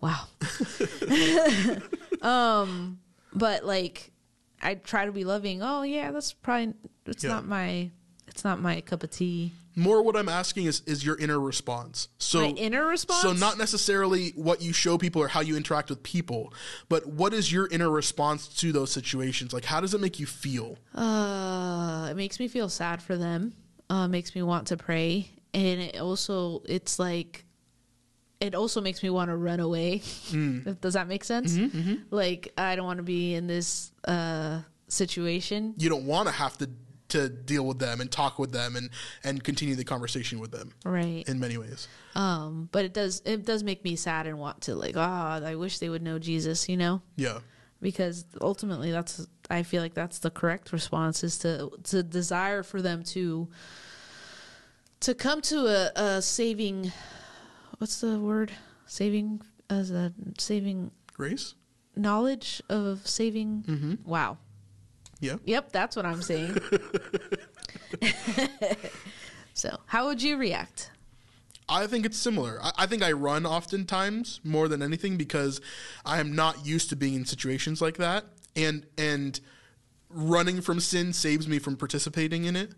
Wow. 0.00 0.28
um, 2.22 3.00
but 3.32 3.64
like, 3.64 4.12
I 4.62 4.74
try 4.76 5.06
to 5.06 5.12
be 5.12 5.24
loving. 5.24 5.62
Oh 5.62 5.82
yeah, 5.82 6.10
that's 6.10 6.32
probably 6.32 6.74
it's 7.06 7.24
Yeah. 7.24 7.30
not 7.30 7.46
my 7.46 7.90
it's 8.34 8.42
not 8.44 8.60
my 8.60 8.80
cup 8.80 9.02
of 9.04 9.10
tea. 9.10 9.52
More 9.76 10.02
what 10.02 10.16
I'm 10.16 10.28
asking 10.28 10.66
is 10.66 10.82
is 10.86 11.04
your 11.04 11.16
inner 11.18 11.38
response. 11.40 12.08
So 12.18 12.40
My 12.40 12.48
inner 12.48 12.86
response? 12.86 13.22
So 13.22 13.32
not 13.32 13.58
necessarily 13.58 14.30
what 14.36 14.60
you 14.60 14.72
show 14.72 14.98
people 14.98 15.22
or 15.22 15.28
how 15.28 15.40
you 15.40 15.56
interact 15.56 15.88
with 15.90 16.02
people, 16.02 16.52
but 16.88 17.06
what 17.06 17.32
is 17.34 17.52
your 17.52 17.66
inner 17.68 17.90
response 17.90 18.46
to 18.60 18.70
those 18.72 18.92
situations? 18.92 19.52
Like 19.52 19.64
how 19.64 19.80
does 19.80 19.94
it 19.94 20.00
make 20.00 20.18
you 20.20 20.26
feel? 20.26 20.78
Uh, 20.94 22.08
it 22.10 22.16
makes 22.16 22.38
me 22.38 22.48
feel 22.48 22.68
sad 22.68 23.02
for 23.02 23.16
them. 23.16 23.52
Uh, 23.90 24.08
makes 24.08 24.34
me 24.34 24.42
want 24.42 24.68
to 24.68 24.76
pray, 24.76 25.28
and 25.52 25.80
it 25.80 25.98
also 26.00 26.62
it's 26.66 26.98
like, 26.98 27.44
it 28.40 28.54
also 28.54 28.80
makes 28.80 29.02
me 29.02 29.10
want 29.10 29.28
to 29.30 29.36
run 29.36 29.60
away. 29.60 30.02
If- 30.32 30.80
Does 30.80 30.94
that 30.94 31.06
make 31.08 31.24
sense? 31.24 31.56
Like 32.10 32.52
I 32.56 32.76
don't 32.76 32.86
want 32.86 32.98
to 32.98 33.02
be 33.04 33.34
in 33.34 33.46
this 33.46 33.92
uh 34.06 34.60
situation. 34.88 35.74
You 35.78 35.88
don't 35.88 36.06
want 36.06 36.28
to 36.28 36.32
have 36.32 36.56
to 36.58 36.70
to 37.14 37.28
deal 37.28 37.64
with 37.66 37.78
them 37.78 38.00
and 38.00 38.10
talk 38.10 38.38
with 38.38 38.52
them 38.52 38.76
and 38.76 38.90
and 39.24 39.42
continue 39.42 39.74
the 39.74 39.84
conversation 39.84 40.38
with 40.40 40.50
them 40.52 40.72
Right. 40.84 41.24
in 41.28 41.38
many 41.40 41.56
ways. 41.58 41.88
Um, 42.14 42.68
but 42.72 42.84
it 42.84 42.92
does 42.94 43.22
it 43.24 43.44
does 43.44 43.62
make 43.64 43.82
me 43.84 43.96
sad 43.96 44.26
and 44.26 44.38
want 44.38 44.60
to 44.62 44.74
like, 44.74 44.96
ah, 44.96 45.40
I 45.42 45.54
wish 45.56 45.78
they 45.78 45.88
would 45.88 46.02
know 46.02 46.18
Jesus, 46.18 46.68
you 46.68 46.76
know? 46.76 47.02
Yeah. 47.16 47.38
Because 47.80 48.24
ultimately 48.40 48.90
that's 48.92 49.26
I 49.50 49.62
feel 49.62 49.82
like 49.82 49.94
that's 49.94 50.18
the 50.20 50.30
correct 50.30 50.72
response 50.72 51.22
is 51.24 51.38
to 51.38 51.70
to 51.84 52.02
desire 52.02 52.62
for 52.62 52.80
them 52.82 53.02
to 53.14 53.48
to 55.00 55.14
come 55.14 55.40
to 55.42 55.66
a, 55.66 55.92
a 56.16 56.22
saving 56.22 56.92
what's 57.78 58.00
the 58.00 58.18
word? 58.18 58.52
Saving 58.86 59.40
as 59.68 59.90
a 59.90 60.12
saving 60.38 60.90
Grace? 61.12 61.54
knowledge 61.96 62.62
of 62.68 63.06
saving 63.06 63.98
wow. 64.04 64.38
Yeah. 65.24 65.36
Yep, 65.44 65.72
that's 65.72 65.96
what 65.96 66.04
I'm 66.04 66.20
saying. 66.20 66.58
so, 69.54 69.78
how 69.86 70.06
would 70.06 70.22
you 70.22 70.36
react? 70.36 70.90
I 71.66 71.86
think 71.86 72.04
it's 72.04 72.18
similar. 72.18 72.58
I, 72.62 72.72
I 72.78 72.86
think 72.86 73.02
I 73.02 73.12
run 73.12 73.46
oftentimes 73.46 74.40
more 74.44 74.68
than 74.68 74.82
anything 74.82 75.16
because 75.16 75.62
I 76.04 76.20
am 76.20 76.34
not 76.34 76.66
used 76.66 76.90
to 76.90 76.96
being 76.96 77.14
in 77.14 77.24
situations 77.24 77.80
like 77.80 77.96
that, 77.96 78.24
and 78.54 78.86
and 78.98 79.40
running 80.10 80.60
from 80.60 80.78
sin 80.78 81.12
saves 81.12 81.48
me 81.48 81.58
from 81.58 81.76
participating 81.76 82.44
in 82.44 82.54
it. 82.54 82.72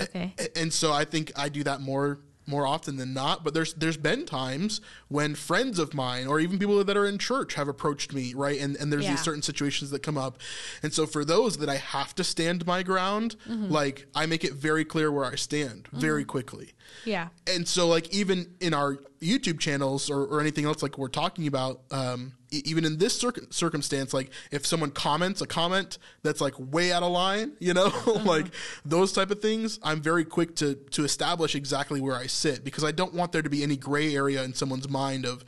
Okay. 0.00 0.34
A- 0.38 0.58
and 0.58 0.72
so 0.72 0.92
I 0.92 1.04
think 1.04 1.30
I 1.36 1.48
do 1.50 1.62
that 1.64 1.80
more 1.80 2.20
more 2.50 2.66
often 2.66 2.96
than 2.96 3.14
not. 3.14 3.44
But 3.44 3.54
there's 3.54 3.72
there's 3.74 3.96
been 3.96 4.26
times 4.26 4.80
when 5.08 5.34
friends 5.34 5.78
of 5.78 5.94
mine 5.94 6.26
or 6.26 6.40
even 6.40 6.58
people 6.58 6.82
that 6.84 6.96
are 6.96 7.06
in 7.06 7.16
church 7.18 7.54
have 7.54 7.68
approached 7.68 8.12
me, 8.12 8.34
right? 8.34 8.60
And 8.60 8.76
and 8.76 8.92
there's 8.92 9.04
Yeah. 9.04 9.12
these 9.12 9.22
certain 9.22 9.42
situations 9.42 9.90
that 9.92 10.02
come 10.02 10.18
up, 10.18 10.38
and 10.82 10.92
so 10.92 11.06
for 11.06 11.24
those 11.24 11.56
that 11.58 11.68
I 11.68 11.76
have 11.76 12.14
to 12.16 12.24
stand 12.24 12.66
my 12.66 12.82
ground, 12.82 13.36
Mm-hmm. 13.48 13.70
like 13.72 14.06
I 14.14 14.26
make 14.26 14.44
it 14.44 14.52
very 14.54 14.84
clear 14.84 15.10
where 15.12 15.24
I 15.24 15.36
stand 15.36 15.88
very 15.92 16.24
quickly 16.24 16.72
Yeah. 17.04 17.28
and 17.46 17.66
so 17.68 17.86
like 17.88 18.12
even 18.12 18.54
in 18.60 18.74
our 18.74 18.98
youtube 19.22 19.60
channels 19.60 20.08
or, 20.10 20.24
or 20.24 20.40
anything 20.40 20.64
else 20.64 20.82
like 20.82 20.96
we're 20.98 21.08
talking 21.08 21.46
about 21.46 21.82
um, 21.90 22.32
even 22.50 22.84
in 22.84 22.98
this 22.98 23.18
circ- 23.18 23.52
circumstance 23.52 24.12
like 24.12 24.30
if 24.50 24.66
someone 24.66 24.90
comments 24.90 25.40
a 25.40 25.46
comment 25.46 25.98
that's 26.22 26.40
like 26.40 26.54
way 26.58 26.92
out 26.92 27.02
of 27.02 27.12
line 27.12 27.52
you 27.58 27.72
know 27.72 27.88
mm-hmm. 27.90 28.26
like 28.26 28.46
those 28.84 29.12
type 29.12 29.30
of 29.30 29.40
things 29.40 29.78
i'm 29.82 30.00
very 30.00 30.24
quick 30.24 30.56
to 30.56 30.74
to 30.90 31.04
establish 31.04 31.54
exactly 31.54 32.00
where 32.00 32.16
i 32.16 32.26
sit 32.26 32.64
because 32.64 32.84
i 32.84 32.90
don't 32.90 33.14
want 33.14 33.32
there 33.32 33.42
to 33.42 33.50
be 33.50 33.62
any 33.62 33.76
gray 33.76 34.14
area 34.14 34.42
in 34.42 34.52
someone's 34.52 34.88
mind 34.88 35.24
of 35.24 35.44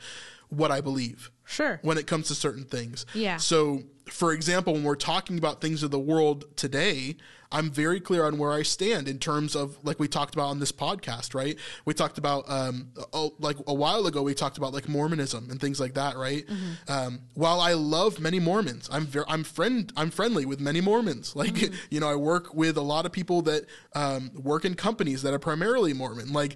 what 0.55 0.71
I 0.71 0.81
believe 0.81 1.31
Sure. 1.45 1.79
when 1.81 1.97
it 1.97 2.07
comes 2.07 2.27
to 2.27 2.35
certain 2.35 2.63
things. 2.63 3.05
Yeah. 3.13 3.37
So, 3.37 3.83
for 4.09 4.33
example, 4.33 4.73
when 4.73 4.83
we're 4.83 4.95
talking 4.95 5.37
about 5.37 5.61
things 5.61 5.83
of 5.83 5.91
the 5.91 5.99
world 5.99 6.45
today, 6.55 7.15
I'm 7.53 7.69
very 7.69 7.99
clear 7.99 8.25
on 8.25 8.39
where 8.39 8.51
I 8.51 8.63
stand 8.63 9.07
in 9.07 9.19
terms 9.19 9.55
of 9.55 9.77
like 9.83 9.99
we 9.99 10.07
talked 10.07 10.33
about 10.33 10.47
on 10.49 10.59
this 10.59 10.71
podcast, 10.71 11.35
right? 11.35 11.55
We 11.85 11.93
talked 11.93 12.17
about 12.17 12.49
um, 12.49 12.89
oh, 13.13 13.35
like 13.37 13.57
a 13.67 13.73
while 13.73 14.07
ago, 14.07 14.23
we 14.23 14.33
talked 14.33 14.57
about 14.57 14.73
like 14.73 14.89
Mormonism 14.89 15.49
and 15.51 15.61
things 15.61 15.79
like 15.79 15.93
that, 15.93 16.17
right? 16.17 16.43
Um, 16.87 17.19
while 17.35 17.61
I 17.61 17.73
love 17.73 18.19
many 18.19 18.39
Mormons, 18.39 18.89
I'm 18.91 19.05
very 19.05 19.25
I'm 19.27 19.43
friend 19.43 19.93
I'm 19.95 20.09
friendly 20.09 20.45
with 20.45 20.59
many 20.59 20.81
Mormons. 20.81 21.35
Like 21.43 21.61
you 21.91 21.99
know, 21.99 22.09
I 22.09 22.15
work 22.15 22.53
with 22.55 22.77
a 22.77 22.81
lot 22.81 23.05
of 23.05 23.11
people 23.11 23.41
that 23.43 23.65
um, 23.93 24.31
work 24.33 24.65
in 24.65 24.75
companies 24.75 25.21
that 25.23 25.33
are 25.33 25.39
primarily 25.39 25.93
Mormon. 25.93 26.31
Like 26.33 26.55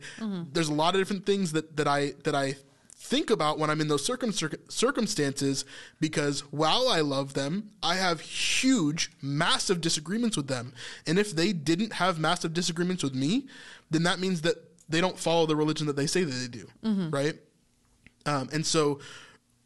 there's 0.53 0.69
a 0.69 0.73
lot 0.73 0.95
of 0.95 1.01
different 1.01 1.25
things 1.25 1.51
that 1.51 1.75
that 1.77 1.87
I 1.87 2.13
that 2.23 2.33
I 2.33 2.55
think 3.07 3.29
about 3.29 3.57
when 3.57 3.69
I'm 3.69 3.79
in 3.81 3.87
those 3.87 4.05
circum- 4.05 4.33
circumstances 4.69 5.65
because 5.99 6.41
while 6.51 6.89
I 6.89 6.99
love 7.01 7.33
them, 7.33 7.71
I 7.81 7.95
have 7.95 8.19
huge, 8.21 9.11
massive 9.21 9.79
disagreements 9.81 10.35
with 10.35 10.47
them. 10.47 10.73
And 11.05 11.17
if 11.17 11.35
they 11.35 11.53
didn't 11.53 11.93
have 11.93 12.19
massive 12.19 12.53
disagreements 12.53 13.03
with 13.03 13.15
me, 13.15 13.47
then 13.89 14.03
that 14.03 14.19
means 14.19 14.41
that 14.41 14.55
they 14.89 15.01
don't 15.01 15.17
follow 15.17 15.45
the 15.45 15.55
religion 15.55 15.87
that 15.87 15.95
they 15.95 16.07
say 16.07 16.23
that 16.23 16.31
they 16.31 16.47
do, 16.47 16.67
right? 17.11 17.35
Um, 18.25 18.49
and 18.51 18.65
so 18.65 18.99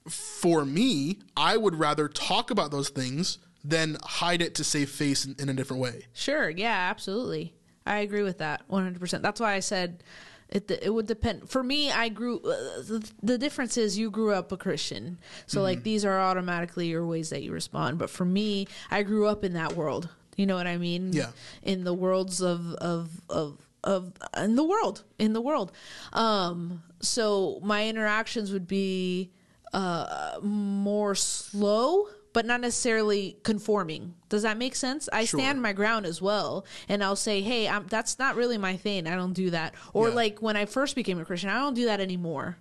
for 0.07 0.65
me, 0.65 1.19
I 1.35 1.57
would 1.57 1.75
rather 1.75 2.07
talk 2.07 2.51
about 2.51 2.71
those 2.71 2.89
things 2.89 3.39
than 3.63 3.97
hide 4.03 4.41
it 4.41 4.55
to 4.55 4.63
save 4.63 4.89
face 4.89 5.25
in, 5.25 5.35
in 5.39 5.49
a 5.49 5.53
different 5.53 5.81
way. 5.81 6.07
Sure. 6.13 6.49
Yeah, 6.49 6.89
absolutely. 6.89 7.53
I 7.85 7.99
agree 7.99 8.23
with 8.23 8.39
that 8.39 8.67
100%. 8.69 9.21
That's 9.21 9.39
why 9.39 9.53
I 9.53 9.59
said 9.59 10.03
it 10.51 10.69
it 10.69 10.93
would 10.93 11.07
depend. 11.07 11.49
For 11.49 11.63
me, 11.63 11.91
I 11.91 12.09
grew 12.09 12.37
uh, 12.39 12.81
the, 12.83 13.09
the 13.23 13.37
difference 13.37 13.77
is 13.77 13.97
you 13.97 14.09
grew 14.11 14.33
up 14.33 14.51
a 14.51 14.57
Christian. 14.57 15.17
So 15.47 15.57
Mm-hmm. 15.57 15.63
like 15.63 15.83
these 15.83 16.03
are 16.05 16.19
automatically 16.19 16.87
your 16.87 17.05
ways 17.05 17.29
that 17.29 17.41
you 17.43 17.51
respond, 17.53 17.97
but 17.97 18.09
for 18.09 18.25
me, 18.25 18.67
I 18.89 19.03
grew 19.03 19.27
up 19.27 19.43
in 19.43 19.53
that 19.53 19.75
world. 19.75 20.09
You 20.37 20.45
know 20.45 20.55
what 20.55 20.67
I 20.67 20.77
mean? 20.77 21.13
Yeah. 21.13 21.31
In 21.63 21.83
the 21.83 21.93
worlds 21.93 22.41
of 22.41 22.73
of 22.75 23.09
of 23.29 23.57
of 23.83 24.13
in 24.37 24.55
the 24.55 24.63
world, 24.63 25.03
in 25.19 25.33
the 25.33 25.41
world. 25.41 25.71
Um 26.13 26.83
so 27.01 27.59
my 27.63 27.87
interactions 27.87 28.51
would 28.51 28.67
be 28.67 29.31
uh 29.73 30.37
more 30.41 31.15
slow 31.15 32.07
but 32.33 32.45
not 32.45 32.61
necessarily 32.61 33.37
conforming. 33.43 34.13
Does 34.29 34.43
that 34.43 34.57
make 34.57 34.75
sense? 34.75 35.09
I 35.11 35.25
Sure. 35.25 35.39
stand 35.39 35.61
my 35.61 35.73
ground 35.73 36.05
as 36.05 36.21
well, 36.21 36.65
and 36.87 37.03
I'll 37.03 37.15
say, 37.15 37.41
"Hey, 37.41 37.67
I'm, 37.67 37.87
that's 37.87 38.17
not 38.19 38.35
really 38.35 38.57
my 38.57 38.77
thing. 38.77 39.07
I 39.07 39.15
don't 39.15 39.33
do 39.33 39.49
that." 39.51 39.73
Or 39.93 40.09
Yeah. 40.09 40.15
like 40.15 40.41
when 40.41 40.55
I 40.57 40.65
first 40.65 40.95
became 40.95 41.19
a 41.19 41.25
Christian, 41.25 41.49
I 41.49 41.59
don't 41.59 41.73
do 41.73 41.85
that 41.85 41.99
anymore. 41.99 42.57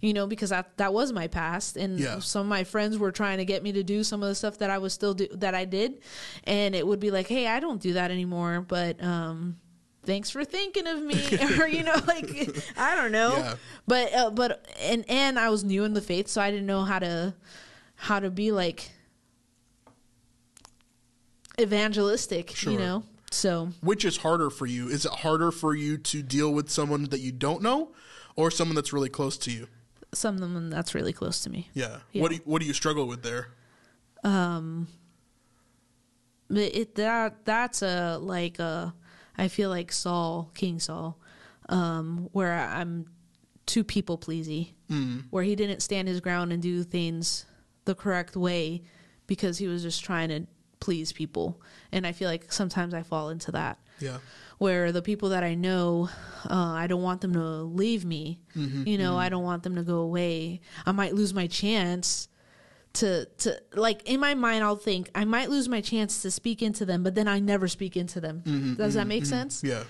You 0.00 0.12
know, 0.12 0.26
because 0.28 0.50
that 0.50 0.76
that 0.76 0.92
was 0.92 1.12
my 1.12 1.26
past, 1.26 1.76
and 1.76 1.98
Yeah. 1.98 2.20
some 2.20 2.42
of 2.42 2.46
my 2.46 2.62
friends 2.64 2.98
were 2.98 3.10
trying 3.10 3.38
to 3.38 3.44
get 3.44 3.62
me 3.64 3.72
to 3.72 3.82
do 3.82 4.04
some 4.04 4.22
of 4.22 4.28
the 4.28 4.34
stuff 4.34 4.58
that 4.58 4.70
I 4.70 4.78
was 4.78 4.92
still 4.92 5.12
do 5.14 5.26
that 5.32 5.54
I 5.56 5.64
did, 5.64 6.00
and 6.44 6.74
it 6.76 6.86
would 6.86 7.00
be 7.00 7.10
like, 7.10 7.26
"Hey, 7.26 7.48
I 7.48 7.58
don't 7.58 7.80
do 7.82 7.94
that 7.94 8.10
anymore," 8.12 8.60
but 8.68 9.02
um, 9.02 9.56
thanks 10.04 10.30
for 10.30 10.44
thinking 10.44 10.86
of 10.86 11.02
me, 11.02 11.18
or 11.58 11.66
you 11.66 11.82
know, 11.82 11.96
like 12.06 12.48
I 12.76 12.94
don't 12.94 13.10
know, 13.10 13.38
Yeah. 13.38 13.54
but 13.88 14.14
uh, 14.14 14.30
but 14.30 14.64
and 14.80 15.04
and 15.08 15.36
I 15.36 15.48
was 15.50 15.64
new 15.64 15.82
in 15.84 15.94
the 15.94 16.00
faith, 16.02 16.28
so 16.28 16.40
I 16.40 16.50
didn't 16.52 16.66
know 16.66 16.82
how 16.84 17.00
to 17.00 17.34
how 17.96 18.20
to 18.20 18.30
be 18.30 18.52
like 18.52 18.92
evangelistic, 21.60 22.50
Sure. 22.54 22.72
you 22.72 22.78
know. 22.78 23.04
So 23.30 23.70
Which 23.82 24.04
is 24.04 24.16
harder 24.18 24.48
for 24.50 24.66
you? 24.66 24.88
Is 24.88 25.04
it 25.04 25.12
harder 25.12 25.50
for 25.50 25.74
you 25.74 25.98
to 25.98 26.22
deal 26.22 26.52
with 26.52 26.70
someone 26.70 27.04
that 27.04 27.20
you 27.20 27.30
don't 27.32 27.62
know 27.62 27.92
or 28.36 28.50
someone 28.50 28.74
that's 28.74 28.92
really 28.92 29.10
close 29.10 29.36
to 29.38 29.50
you? 29.50 29.68
some 30.14 30.36
of 30.36 30.40
them 30.54 30.70
that's 30.70 30.94
really 30.94 31.12
close 31.12 31.42
to 31.42 31.50
me. 31.50 31.68
Yeah. 31.74 31.98
Yeah. 32.12 32.22
What 32.22 32.28
do 32.30 32.36
you, 32.36 32.40
what 32.46 32.62
do 32.62 32.66
you 32.66 32.72
struggle 32.72 33.06
with 33.06 33.22
there? 33.22 33.48
But 36.50 36.74
it 36.74 36.94
that 36.94 37.44
that's 37.44 37.82
a 37.82 38.16
like 38.18 38.58
a 38.58 38.94
I 39.36 39.48
feel 39.48 39.68
like 39.70 39.92
Saul, 39.92 40.50
King 40.54 40.80
Saul, 40.80 41.18
um, 41.68 42.28
where 42.32 42.52
I'm 42.58 43.06
too 43.66 43.84
people 43.84 44.16
pleasy, 44.18 44.74
Mm. 44.90 45.24
where 45.30 45.44
he 45.44 45.54
didn't 45.54 45.80
stand 45.82 46.08
his 46.08 46.20
ground 46.20 46.50
and 46.52 46.62
do 46.62 46.82
things 46.82 47.44
the 47.84 47.94
correct 47.94 48.34
way 48.34 48.82
because 49.26 49.58
he 49.58 49.66
was 49.66 49.82
just 49.82 50.02
trying 50.02 50.30
to 50.30 50.46
please 50.80 51.12
people, 51.12 51.60
and 51.92 52.06
I 52.06 52.12
feel 52.12 52.28
like 52.28 52.52
sometimes 52.52 52.94
I 52.94 53.02
fall 53.02 53.30
into 53.30 53.52
that. 53.52 53.78
Yeah. 54.00 54.18
where 54.58 54.92
the 54.92 55.02
people 55.02 55.30
that 55.30 55.42
I 55.42 55.54
know, 55.56 56.08
uh, 56.48 56.54
I 56.54 56.86
don't 56.86 57.02
want 57.02 57.20
them 57.20 57.32
to 57.32 57.40
leave 57.42 58.04
me. 58.04 58.40
Mm-hmm, 58.56 58.86
you 58.86 58.96
know, 58.98 59.16
I 59.16 59.28
don't 59.28 59.42
want 59.42 59.64
them 59.64 59.74
to 59.74 59.82
go 59.82 59.98
away. 59.98 60.60
I 60.86 60.92
might 60.92 61.14
lose 61.14 61.34
my 61.34 61.48
chance 61.48 62.28
to 62.94 63.26
to 63.38 63.60
like 63.74 64.08
in 64.08 64.20
my 64.20 64.34
mind. 64.34 64.62
I'll 64.64 64.76
think 64.76 65.10
I 65.14 65.24
might 65.24 65.50
lose 65.50 65.68
my 65.68 65.80
chance 65.80 66.22
to 66.22 66.30
speak 66.30 66.62
into 66.62 66.84
them, 66.84 67.02
but 67.02 67.14
then 67.16 67.26
I 67.28 67.38
never 67.40 67.66
speak 67.68 67.96
into 67.96 68.20
them. 68.20 68.42
Mm-hmm, 68.46 68.74
Does 68.74 68.94
that 68.94 69.06
make 69.08 69.26
sense? 69.26 69.62
Yeah. 69.64 69.82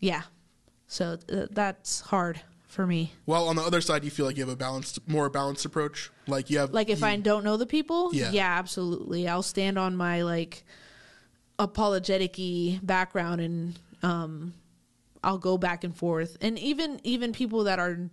Yeah. 0.00 0.22
So 0.86 1.18
uh, 1.32 1.46
that's 1.50 2.00
hard 2.00 2.40
for 2.72 2.86
me. 2.86 3.12
Well, 3.26 3.48
on 3.48 3.56
the 3.56 3.62
other 3.62 3.82
side, 3.82 4.02
you 4.02 4.10
feel 4.10 4.24
like 4.24 4.36
you 4.38 4.42
have 4.44 4.52
a 4.52 4.56
balanced, 4.56 5.06
more 5.06 5.28
balanced 5.28 5.66
approach. 5.66 6.10
Like 6.26 6.48
you 6.48 6.58
have, 6.58 6.70
Like 6.72 6.88
if 6.88 7.00
you- 7.00 7.06
I 7.06 7.16
don't 7.16 7.44
know 7.44 7.58
the 7.58 7.66
people, 7.66 8.14
Yeah. 8.14 8.30
yeah, 8.32 8.58
absolutely. 8.58 9.28
I'll 9.28 9.42
stand 9.42 9.78
on 9.78 9.94
my 9.94 10.22
like 10.22 10.64
apologetic 11.58 12.36
background 12.82 13.40
and 13.40 13.78
um 14.02 14.54
I'll 15.22 15.38
go 15.38 15.56
back 15.58 15.84
and 15.84 15.94
forth. 15.96 16.36
And 16.40 16.58
even 16.58 16.98
even 17.04 17.32
people 17.32 17.64
that 17.64 17.78
are 17.78 18.10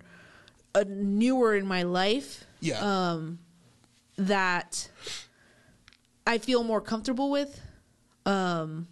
uh, 0.75 0.83
newer 0.87 1.55
in 1.55 1.65
my 1.65 1.83
life 1.83 2.45
yeah, 2.59 2.79
um, 2.81 3.39
that 4.17 4.89
I 6.27 6.37
feel 6.37 6.63
more 6.63 6.81
comfortable 6.81 7.31
with 7.31 7.59
um 8.25 8.87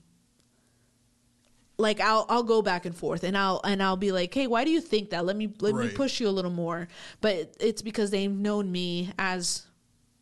like 1.77 1.99
I'll 1.99 2.25
I'll 2.29 2.43
go 2.43 2.61
back 2.61 2.85
and 2.85 2.95
forth 2.95 3.23
and 3.23 3.37
I'll 3.37 3.61
and 3.63 3.81
I'll 3.83 3.97
be 3.97 4.11
like, 4.11 4.33
"Hey, 4.33 4.47
why 4.47 4.63
do 4.65 4.71
you 4.71 4.81
think 4.81 5.11
that? 5.11 5.25
Let 5.25 5.35
me 5.35 5.53
let 5.59 5.75
me 5.75 5.89
push 5.89 6.19
you 6.19 6.27
a 6.27 6.31
little 6.31 6.51
more." 6.51 6.87
But 7.21 7.55
it's 7.59 7.81
because 7.81 8.09
they've 8.09 8.31
known 8.31 8.71
me 8.71 9.11
as 9.19 9.65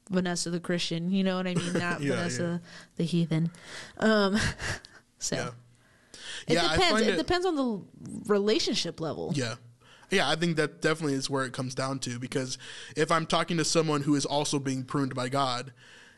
Vanessa 0.10 0.50
the 0.50 0.60
Christian, 0.60 1.12
you 1.12 1.24
know 1.24 1.38
what 1.38 1.48
I 1.48 1.56
mean? 1.56 1.74
Not 1.80 2.02
Yeah, 2.02 2.16
Vanessa 2.16 2.62
the 2.98 3.04
heathen. 3.06 3.52
Um 4.00 4.38
so 5.18 5.36
yeah, 5.36 5.50
it 6.48 6.54
Yeah, 6.56 6.74
depends. 6.76 7.02
It, 7.02 7.08
it- 7.14 7.18
depends 7.18 7.46
on 7.46 7.56
the 7.56 7.82
relationship 8.28 9.00
level. 9.00 9.32
yeah, 9.36 9.56
yeah. 10.12 10.30
I 10.30 10.36
think 10.36 10.58
that 10.58 10.82
definitely 10.82 11.14
is 11.16 11.30
where 11.30 11.46
it 11.46 11.54
comes 11.54 11.74
down 11.74 12.00
to 12.00 12.20
because 12.20 12.58
if 12.96 13.12
I'm 13.12 13.26
talking 13.26 13.58
to 13.58 13.66
someone 13.66 14.02
who 14.02 14.16
is 14.16 14.26
also 14.26 14.60
being 14.60 14.84
pruned 14.84 15.16
by 15.16 15.30
God, 15.30 15.74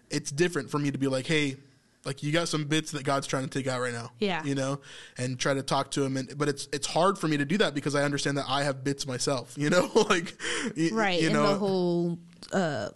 it's 0.10 0.32
different 0.32 0.70
for 0.72 0.80
me 0.80 0.92
to 0.92 0.98
be 0.98 1.08
like, 1.08 1.28
hey. 1.28 1.58
Like 2.06 2.24
you 2.24 2.32
got 2.32 2.48
some 2.48 2.66
bits 2.66 2.92
that 2.92 3.04
God's 3.04 3.28
trying 3.28 3.44
to 3.44 3.50
take 3.50 3.68
out 3.68 3.82
right 3.82 3.94
now, 3.94 4.12
Yeah. 4.20 4.44
You 4.44 4.56
know, 4.56 4.80
and 5.18 5.38
try 5.38 5.54
to 5.54 5.62
talk 5.64 5.92
to 5.92 6.04
him, 6.04 6.16
and 6.18 6.38
but 6.38 6.48
it's 6.48 6.68
it's 6.72 6.88
hard 6.88 7.18
for 7.18 7.28
me 7.28 7.38
to 7.38 7.46
do 7.46 7.58
that 7.58 7.74
because 7.74 7.96
I 7.96 8.04
understand 8.04 8.38
that 8.38 8.46
I 8.48 8.64
have 8.64 8.84
bits 8.84 9.06
myself, 9.06 9.54
you 9.58 9.70
know, 9.70 9.92
like 10.10 10.38
Right. 10.92 11.20
you 11.20 11.28
and 11.28 11.34
know, 11.34 11.48
the 11.54 11.58
whole 11.60 12.20
uh 12.54 12.90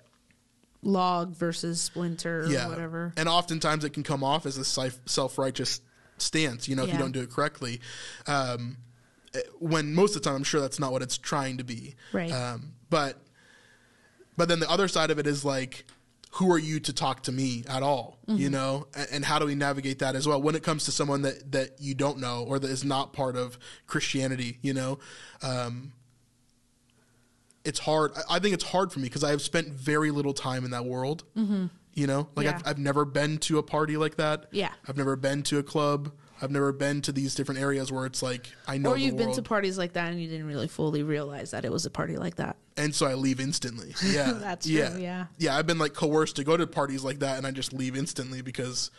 log 0.83 1.35
versus 1.35 1.81
splinter 1.81 2.43
or 2.45 2.67
whatever. 2.69 3.13
And 3.17 3.27
oftentimes 3.29 3.83
it 3.83 3.91
can 3.91 4.03
come 4.03 4.23
off 4.23 4.45
as 4.45 4.57
a 4.57 4.63
self 4.63 5.37
righteous 5.37 5.81
stance, 6.17 6.67
you 6.67 6.75
know, 6.75 6.83
if 6.83 6.91
you 6.91 6.97
don't 6.97 7.11
do 7.11 7.21
it 7.21 7.29
correctly. 7.31 7.81
Um, 8.27 8.77
eh, 9.33 9.41
when 9.59 9.93
most 9.93 10.15
of 10.15 10.21
the 10.21 10.29
time, 10.29 10.37
I'm 10.37 10.43
sure 10.43 10.61
that's 10.61 10.79
not 10.79 10.91
what 10.91 11.01
it's 11.01 11.17
trying 11.17 11.57
to 11.57 11.63
be. 11.63 11.95
Right. 12.13 12.31
Um, 12.31 12.73
but, 12.89 13.17
but 14.37 14.47
then 14.47 14.59
the 14.59 14.69
other 14.69 14.87
side 14.87 15.11
of 15.11 15.19
it 15.19 15.27
is 15.27 15.43
like, 15.43 15.85
who 16.35 16.51
are 16.51 16.57
you 16.59 16.79
to 16.79 16.93
talk 16.93 17.23
to 17.23 17.31
me 17.31 17.63
at 17.67 17.83
all? 17.83 18.17
You 18.27 18.35
Mm-hmm. 18.45 18.51
know, 18.53 18.87
and, 18.95 19.07
and 19.11 19.25
how 19.25 19.37
do 19.39 19.45
we 19.45 19.55
navigate 19.55 19.99
that 19.99 20.15
as 20.15 20.25
well 20.27 20.41
when 20.41 20.55
it 20.55 20.63
comes 20.63 20.85
to 20.85 20.91
someone 20.91 21.21
that 21.23 21.51
that 21.51 21.71
you 21.79 21.93
don't 21.93 22.19
know 22.19 22.45
or 22.47 22.57
that 22.59 22.69
is 22.69 22.85
not 22.85 23.11
part 23.13 23.35
of 23.35 23.57
Christianity? 23.87 24.57
You 24.61 24.73
know, 24.73 24.99
um, 25.43 25.91
it's 27.63 27.79
hard. 27.79 28.11
I- 28.15 28.35
I 28.37 28.39
think 28.39 28.53
it's 28.53 28.63
hard 28.63 28.91
for 28.91 28.99
me 28.99 29.03
because 29.09 29.23
I 29.23 29.29
have 29.31 29.41
spent 29.41 29.67
very 29.69 30.11
little 30.11 30.33
time 30.33 30.65
in 30.65 30.71
that 30.71 30.85
world. 30.85 31.23
Mm-hmm. 31.35 31.65
You 31.93 32.07
know, 32.07 32.29
like 32.35 32.45
Yeah. 32.45 32.55
I've, 32.55 32.67
I've 32.67 32.77
never 32.79 33.03
been 33.03 33.37
to 33.39 33.57
a 33.57 33.63
party 33.63 33.97
like 33.97 34.15
that. 34.15 34.45
Yeah. 34.51 34.71
I've 34.87 34.97
never 34.97 35.15
been 35.17 35.43
to 35.43 35.59
a 35.59 35.63
club. 35.63 36.11
I've 36.41 36.49
never 36.49 36.71
been 36.71 37.01
to 37.03 37.11
these 37.11 37.35
different 37.35 37.59
areas 37.61 37.91
where 37.91 38.05
it's 38.05 38.23
like 38.23 38.47
I 38.67 38.77
know 38.77 38.91
or 38.91 38.97
you've 38.97 39.17
been 39.17 39.33
to 39.33 39.41
parties 39.43 39.77
like 39.77 39.93
that 39.93 40.09
and 40.11 40.19
you 40.19 40.27
didn't 40.27 40.47
really 40.47 40.67
fully 40.69 41.03
realize 41.03 41.51
that 41.51 41.65
it 41.65 41.71
was 41.71 41.85
a 41.85 41.89
party 41.91 42.15
like 42.17 42.35
that. 42.37 42.55
And 42.77 42.93
so 42.95 43.05
I 43.05 43.13
leave 43.15 43.39
instantly. 43.39 43.93
Yeah, 44.03 44.31
That's 44.33 44.65
true, 44.65 44.75
yeah. 44.75 45.25
yeah. 45.37 45.55
I've 45.57 45.67
been 45.67 45.77
like 45.79 45.93
coerced 45.93 46.35
to 46.37 46.43
go 46.43 46.55
to 46.57 46.65
parties 46.67 47.03
like 47.03 47.19
that, 47.19 47.37
and 47.37 47.45
I 47.47 47.51
just 47.51 47.73
leave 47.73 47.95
instantly 47.97 48.41
because 48.41 48.91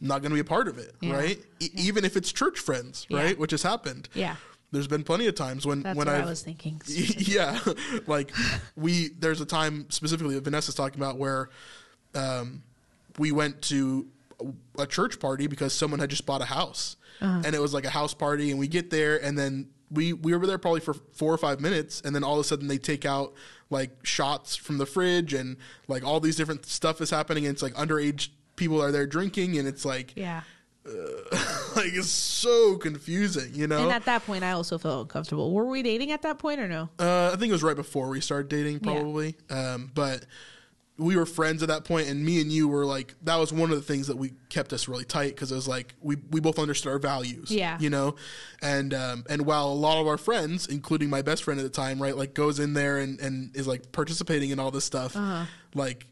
I'm 0.00 0.08
not 0.08 0.20
going 0.22 0.30
to 0.30 0.34
be 0.34 0.40
a 0.40 0.44
part 0.44 0.68
of 0.68 0.78
it, 0.78 0.94
Yeah. 1.00 1.14
right? 1.14 1.38
E- 1.60 1.70
even 1.74 2.04
if 2.04 2.16
it's 2.16 2.32
church 2.32 2.58
friends, 2.58 3.06
Yeah. 3.08 3.18
right? 3.22 3.38
Which 3.38 3.50
has 3.50 3.62
happened. 3.62 4.08
Yeah. 4.14 4.36
There's 4.70 4.86
been 4.86 5.02
plenty 5.02 5.26
of 5.26 5.34
times 5.34 5.64
when 5.66 5.82
That's 5.82 5.96
when 5.96 6.08
I 6.08 6.24
was 6.24 6.42
thinking. 6.42 6.80
yeah 6.86 7.58
like 8.06 8.32
we 8.76 9.08
there's 9.18 9.40
a 9.40 9.46
time 9.46 9.86
specifically 9.90 10.34
that 10.34 10.44
vanessa's 10.44 10.74
talking 10.74 11.00
about 11.00 11.16
where 11.16 11.48
um, 12.14 12.62
we 13.18 13.32
went 13.32 13.62
to 13.62 14.06
a 14.78 14.86
church 14.86 15.18
party 15.20 15.46
because 15.46 15.72
someone 15.72 16.00
had 16.00 16.10
just 16.10 16.26
bought 16.26 16.42
a 16.42 16.46
house 16.46 16.96
Uh-huh. 17.20 17.42
and 17.44 17.54
it 17.54 17.60
was 17.62 17.72
like 17.74 17.84
a 17.86 17.90
house 17.90 18.12
party 18.14 18.50
and 18.50 18.60
we 18.60 18.68
get 18.68 18.90
there 18.90 19.16
and 19.24 19.38
then 19.38 19.68
we 19.90 20.12
we 20.12 20.34
were 20.34 20.46
there 20.46 20.58
probably 20.58 20.80
for 20.80 20.94
four 20.94 21.32
or 21.32 21.38
five 21.38 21.60
minutes, 21.60 22.00
and 22.04 22.14
then 22.14 22.24
all 22.24 22.34
of 22.34 22.40
a 22.40 22.44
sudden 22.44 22.68
they 22.68 22.78
take 22.78 23.04
out 23.04 23.34
like 23.70 23.90
shots 24.04 24.56
from 24.56 24.78
the 24.78 24.86
fridge, 24.86 25.34
and 25.34 25.56
like 25.86 26.04
all 26.04 26.20
these 26.20 26.36
different 26.36 26.66
stuff 26.66 27.00
is 27.00 27.10
happening, 27.10 27.46
and 27.46 27.54
it's 27.54 27.62
like 27.62 27.74
underage 27.74 28.28
people 28.56 28.82
are 28.82 28.92
there 28.92 29.06
drinking, 29.06 29.58
and 29.58 29.66
it's 29.68 29.84
like 29.84 30.12
Yeah. 30.16 30.42
like 31.76 31.92
it's 31.92 32.08
so 32.08 32.76
confusing, 32.76 33.54
you 33.54 33.66
know. 33.66 33.82
And 33.82 33.92
at 33.92 34.06
that 34.06 34.24
point, 34.24 34.42
I 34.42 34.52
also 34.52 34.78
felt 34.78 35.02
uncomfortable. 35.02 35.52
Were 35.52 35.66
we 35.66 35.82
dating 35.82 36.12
at 36.12 36.22
that 36.22 36.38
point 36.38 36.60
or 36.60 36.68
no? 36.68 36.88
Uh, 36.98 37.30
I 37.32 37.36
think 37.36 37.50
it 37.50 37.52
was 37.52 37.62
right 37.62 37.76
before 37.76 38.08
we 38.08 38.22
started 38.22 38.48
dating, 38.48 38.80
probably. 38.80 39.36
Um, 39.50 39.90
but 39.94 40.24
we 40.98 41.16
were 41.16 41.24
friends 41.26 41.62
at 41.62 41.68
that 41.68 41.84
point, 41.84 42.08
and 42.08 42.24
me 42.24 42.40
and 42.40 42.50
you 42.50 42.66
were 42.68 42.84
like 42.84 43.14
that 43.22 43.36
was 43.36 43.52
one 43.52 43.70
of 43.70 43.76
the 43.76 43.82
things 43.82 44.08
that 44.08 44.16
we 44.16 44.32
kept 44.48 44.72
us 44.72 44.88
really 44.88 45.04
tight 45.04 45.28
because 45.34 45.52
it 45.52 45.54
was 45.54 45.68
like 45.68 45.94
we 46.00 46.16
we 46.30 46.40
both 46.40 46.58
understood 46.58 46.90
our 46.92 46.98
values. 46.98 47.50
Yeah. 47.50 47.78
you 47.78 47.88
know, 47.88 48.16
and 48.60 48.92
um, 48.92 49.24
and 49.30 49.46
while 49.46 49.68
a 49.68 49.74
lot 49.74 50.00
of 50.00 50.06
our 50.08 50.18
friends, 50.18 50.66
including 50.66 51.08
my 51.08 51.22
best 51.22 51.44
friend 51.44 51.60
at 51.60 51.62
the 51.62 51.70
time, 51.70 52.02
right, 52.02 52.16
like 52.16 52.34
goes 52.34 52.58
in 52.58 52.74
there 52.74 52.98
and 52.98 53.20
and 53.20 53.56
is 53.56 53.66
like 53.68 53.92
participating 53.92 54.50
in 54.50 54.58
all 54.58 54.70
this 54.70 54.84
stuff, 54.84 55.14
Uh-huh. 55.16 55.44
like. 55.74 56.06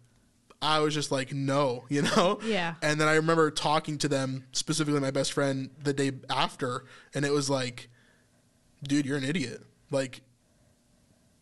I 0.62 0.79
was 0.81 0.94
just 0.94 1.12
like, 1.12 1.35
no, 1.35 1.85
you 1.90 2.01
know? 2.01 2.40
Yeah. 2.42 2.77
And 2.81 2.99
then 2.99 3.09
I 3.09 3.16
remember 3.16 3.51
talking 3.51 3.99
to 3.99 4.09
them, 4.09 4.46
specifically 4.53 4.99
my 5.01 5.11
best 5.11 5.35
friend, 5.35 5.68
the 5.85 5.92
day 5.92 6.12
after, 6.31 6.87
and 7.14 7.27
it 7.27 7.31
was 7.31 7.51
like, 7.51 7.90
dude, 8.83 9.05
you're 9.05 9.18
an 9.18 9.22
idiot. 9.25 9.61
Like, 9.90 10.22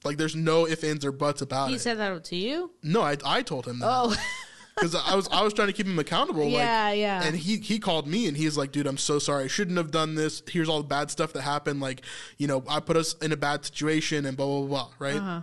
like 0.05 0.17
there's 0.17 0.37
no 0.37 0.67
ifs, 0.67 0.85
ands, 0.85 1.05
or 1.05 1.13
buts 1.13 1.43
about 1.43 1.69
He 1.69 1.75
it. 1.75 1.77
He 1.77 1.79
said 1.81 1.99
that 1.99 2.25
to 2.25 2.37
you? 2.37 2.71
no, 2.83 3.03
I, 3.03 3.17
I 3.25 3.43
told 3.43 3.67
him 3.67 3.79
that 3.81 3.89
Oh, 3.89 4.15
because 4.75 4.95
I 4.95 5.15
was 5.15 5.29
I 5.29 5.43
was 5.43 5.53
trying 5.55 5.69
to 5.69 5.73
keep 5.73 5.87
him 5.87 5.99
accountable. 5.99 6.45
Yeah, 6.49 6.89
like, 6.91 6.99
yeah. 6.99 7.23
And 7.25 7.37
he 7.37 7.59
he 7.59 7.79
called 7.79 8.07
me 8.07 8.27
and 8.27 8.37
he's 8.37 8.57
like, 8.57 8.73
dude, 8.73 8.87
I'm 8.87 8.99
so 8.99 9.19
sorry. 9.19 9.45
I 9.45 9.49
shouldn't 9.49 9.79
have 9.79 9.91
done 9.91 10.15
this. 10.15 10.43
Here's 10.49 10.69
all 10.69 10.79
the 10.79 10.89
bad 10.89 11.11
stuff 11.11 11.33
that 11.35 11.43
happened. 11.43 11.81
Like, 11.81 12.03
you 12.39 12.47
know, 12.47 12.65
I 12.69 12.81
put 12.81 12.97
us 12.97 13.15
in 13.23 13.33
a 13.33 13.37
bad 13.37 13.65
situation 13.65 14.27
and 14.27 14.37
blah 14.37 14.47
blah 14.47 14.67
blah. 14.67 14.91
Right. 14.99 15.17
Uh-huh. 15.17 15.41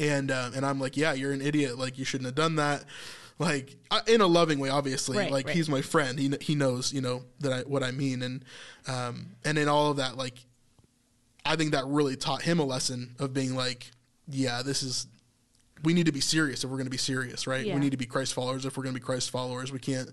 And 0.00 0.30
uh, 0.30 0.50
and 0.56 0.64
I'm 0.66 0.80
like, 0.80 0.96
yeah, 0.96 1.12
you're 1.12 1.32
an 1.32 1.40
idiot. 1.40 1.78
Like, 1.78 1.98
you 1.98 2.04
shouldn't 2.04 2.26
have 2.26 2.34
done 2.34 2.56
that. 2.56 2.84
Like 3.38 3.76
I- 3.90 4.02
in 4.06 4.20
a 4.20 4.26
loving 4.26 4.58
way, 4.58 4.68
obviously. 4.70 5.18
Right, 5.18 5.30
like 5.30 5.46
right. 5.46 5.56
he's 5.56 5.68
my 5.68 5.82
friend. 5.82 6.18
He 6.18 6.32
he 6.40 6.54
knows 6.54 6.92
you 6.92 7.00
know 7.00 7.24
that 7.40 7.52
I 7.52 7.60
what 7.62 7.82
I 7.82 7.90
mean. 7.90 8.22
And 8.22 8.44
um 8.86 9.36
and 9.44 9.58
in 9.58 9.68
all 9.68 9.90
of 9.90 9.96
that, 9.98 10.16
like 10.16 10.34
I 11.44 11.56
think 11.56 11.72
that 11.72 11.86
really 11.86 12.16
taught 12.16 12.42
him 12.42 12.58
a 12.58 12.64
lesson 12.64 13.16
of 13.18 13.32
being 13.34 13.54
like, 13.54 13.90
yeah, 14.28 14.62
this 14.62 14.82
is 14.82 15.06
we 15.82 15.92
need 15.92 16.06
to 16.06 16.12
be 16.12 16.20
serious 16.20 16.64
if 16.64 16.70
we're 16.70 16.76
going 16.76 16.86
to 16.86 16.90
be 16.90 16.96
serious, 16.96 17.46
right? 17.46 17.66
Yeah. 17.66 17.74
We 17.74 17.80
need 17.80 17.90
to 17.90 17.96
be 17.96 18.06
Christ 18.06 18.34
followers 18.34 18.64
if 18.64 18.76
we're 18.76 18.84
going 18.84 18.94
to 18.94 19.00
be 19.00 19.04
Christ 19.04 19.30
followers. 19.30 19.72
We 19.72 19.78
can't 19.78 20.10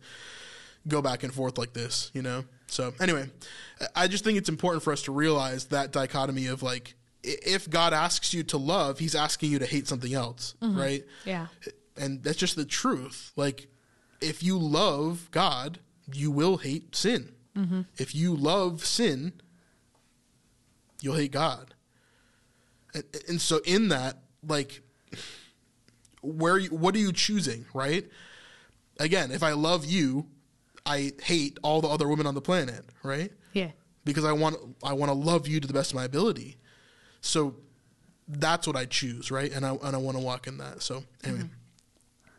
go 0.88 1.02
back 1.02 1.24
and 1.24 1.34
forth 1.34 1.58
like 1.58 1.74
this, 1.74 2.12
you 2.14 2.22
know? 2.22 2.44
So, 2.68 2.94
anyway, 3.00 3.30
I 3.96 4.08
just 4.08 4.24
think 4.24 4.38
it's 4.38 4.50
important 4.50 4.84
for 4.84 4.94
us 4.94 5.04
to 5.04 5.12
realize 5.12 5.66
that 5.66 5.92
dichotomy 5.92 6.48
of 6.48 6.64
like, 6.64 6.96
if 7.24 7.70
God 7.70 7.94
asks 7.94 8.34
you 8.34 8.44
to 8.44 8.58
love, 8.58 9.00
he's 9.00 9.16
asking 9.16 9.52
you 9.52 9.60
to 9.60 9.66
hate 9.66 9.88
something 9.88 10.14
else, 10.14 10.56
mm-hmm. 10.62 10.80
right? 10.80 11.06
yeah. 11.26 11.48
And 11.98 12.24
that's 12.24 12.38
just 12.38 12.56
the 12.56 12.66
truth. 12.66 13.32
Like, 13.36 13.68
if 14.22 14.42
you 14.42 14.58
love 14.58 15.30
God, 15.32 15.80
you 16.12 16.32
will 16.32 16.58
hate 16.58 16.96
sin. 16.96 17.34
Mm-hmm. 17.56 17.82
If 17.98 18.16
you 18.16 18.36
love 18.36 18.86
sin, 18.86 19.34
you'll 21.02 21.16
hate 21.16 21.32
God. 21.32 21.74
And, 22.94 23.04
and 23.28 23.42
so, 23.42 23.60
in 23.66 23.90
that, 23.90 24.18
like, 24.48 24.82
where 26.22 26.58
you, 26.58 26.70
what 26.70 26.96
are 26.96 27.00
you 27.00 27.12
choosing, 27.12 27.66
right? 27.74 28.06
Again, 29.00 29.32
if 29.32 29.44
I 29.44 29.54
love 29.54 29.86
you, 29.86 30.28
I 30.86 31.12
hate 31.22 31.58
all 31.64 31.82
the 31.82 31.88
other 31.88 32.08
women 32.08 32.26
on 32.26 32.36
the 32.36 32.42
planet, 32.42 32.86
right? 33.04 33.32
Yeah. 33.54 33.72
Because 34.04 34.26
I 34.26 34.32
want 34.32 34.58
I 34.84 34.94
want 34.94 35.10
to 35.10 35.14
love 35.14 35.48
you 35.48 35.60
to 35.60 35.68
the 35.68 35.74
best 35.74 35.92
of 35.92 35.96
my 35.96 36.06
ability. 36.06 36.58
So 37.22 37.56
that's 38.28 38.66
what 38.66 38.76
I 38.76 38.86
choose, 38.86 39.30
right? 39.30 39.52
And 39.52 39.66
I 39.66 39.76
and 39.76 39.96
I 39.96 40.00
want 40.00 40.18
to 40.18 40.24
walk 40.24 40.48
in 40.48 40.58
that. 40.58 40.82
So 40.82 41.04
anyway, 41.24 41.44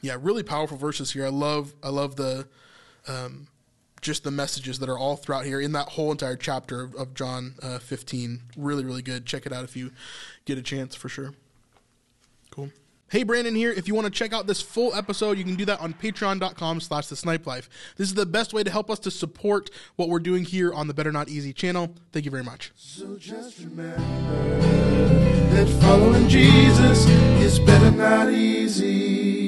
yeah, 0.00 0.16
really 0.20 0.42
powerful 0.42 0.76
verses 0.76 1.12
here. 1.12 1.24
I 1.24 1.30
love 1.30 1.74
I 1.82 1.88
love 1.88 2.16
the 2.16 2.48
um, 3.06 3.46
just 4.02 4.24
the 4.24 4.30
messages 4.30 4.80
that 4.80 4.88
are 4.88 4.98
all 4.98 5.16
throughout 5.16 5.46
here 5.46 5.60
in 5.60 5.72
that 5.72 5.90
whole 5.90 6.10
entire 6.10 6.36
chapter 6.36 6.82
of, 6.82 6.94
of 6.96 7.14
John 7.14 7.54
uh, 7.62 7.78
15. 7.78 8.42
Really, 8.56 8.84
really 8.84 9.00
good. 9.02 9.24
Check 9.24 9.46
it 9.46 9.52
out 9.52 9.64
if 9.64 9.76
you 9.76 9.92
get 10.44 10.58
a 10.58 10.62
chance 10.62 10.94
for 10.94 11.08
sure. 11.08 11.32
Cool. 12.50 12.70
Hey, 13.08 13.22
Brandon 13.22 13.54
here. 13.54 13.70
If 13.70 13.88
you 13.88 13.94
want 13.94 14.06
to 14.06 14.10
check 14.10 14.32
out 14.32 14.46
this 14.46 14.60
full 14.60 14.94
episode, 14.94 15.38
you 15.38 15.44
can 15.44 15.54
do 15.54 15.64
that 15.66 15.80
on 15.80 15.94
patreon.com 15.94 16.80
slash 16.80 17.06
the 17.06 17.16
snipe 17.16 17.46
life. 17.46 17.68
This 17.96 18.08
is 18.08 18.14
the 18.14 18.26
best 18.26 18.52
way 18.52 18.62
to 18.64 18.70
help 18.70 18.90
us 18.90 18.98
to 19.00 19.10
support 19.10 19.70
what 19.96 20.08
we're 20.08 20.18
doing 20.18 20.44
here 20.44 20.72
on 20.72 20.88
the 20.88 20.94
Better 20.94 21.12
Not 21.12 21.28
Easy 21.28 21.52
channel. 21.52 21.94
Thank 22.12 22.24
you 22.24 22.30
very 22.30 22.44
much. 22.44 22.72
So 22.74 23.16
just 23.16 23.58
remember 23.58 24.00
that 25.54 25.68
following 25.82 26.26
Jesus 26.28 27.06
is 27.06 27.58
better 27.58 27.90
not 27.90 28.32
easy. 28.32 29.41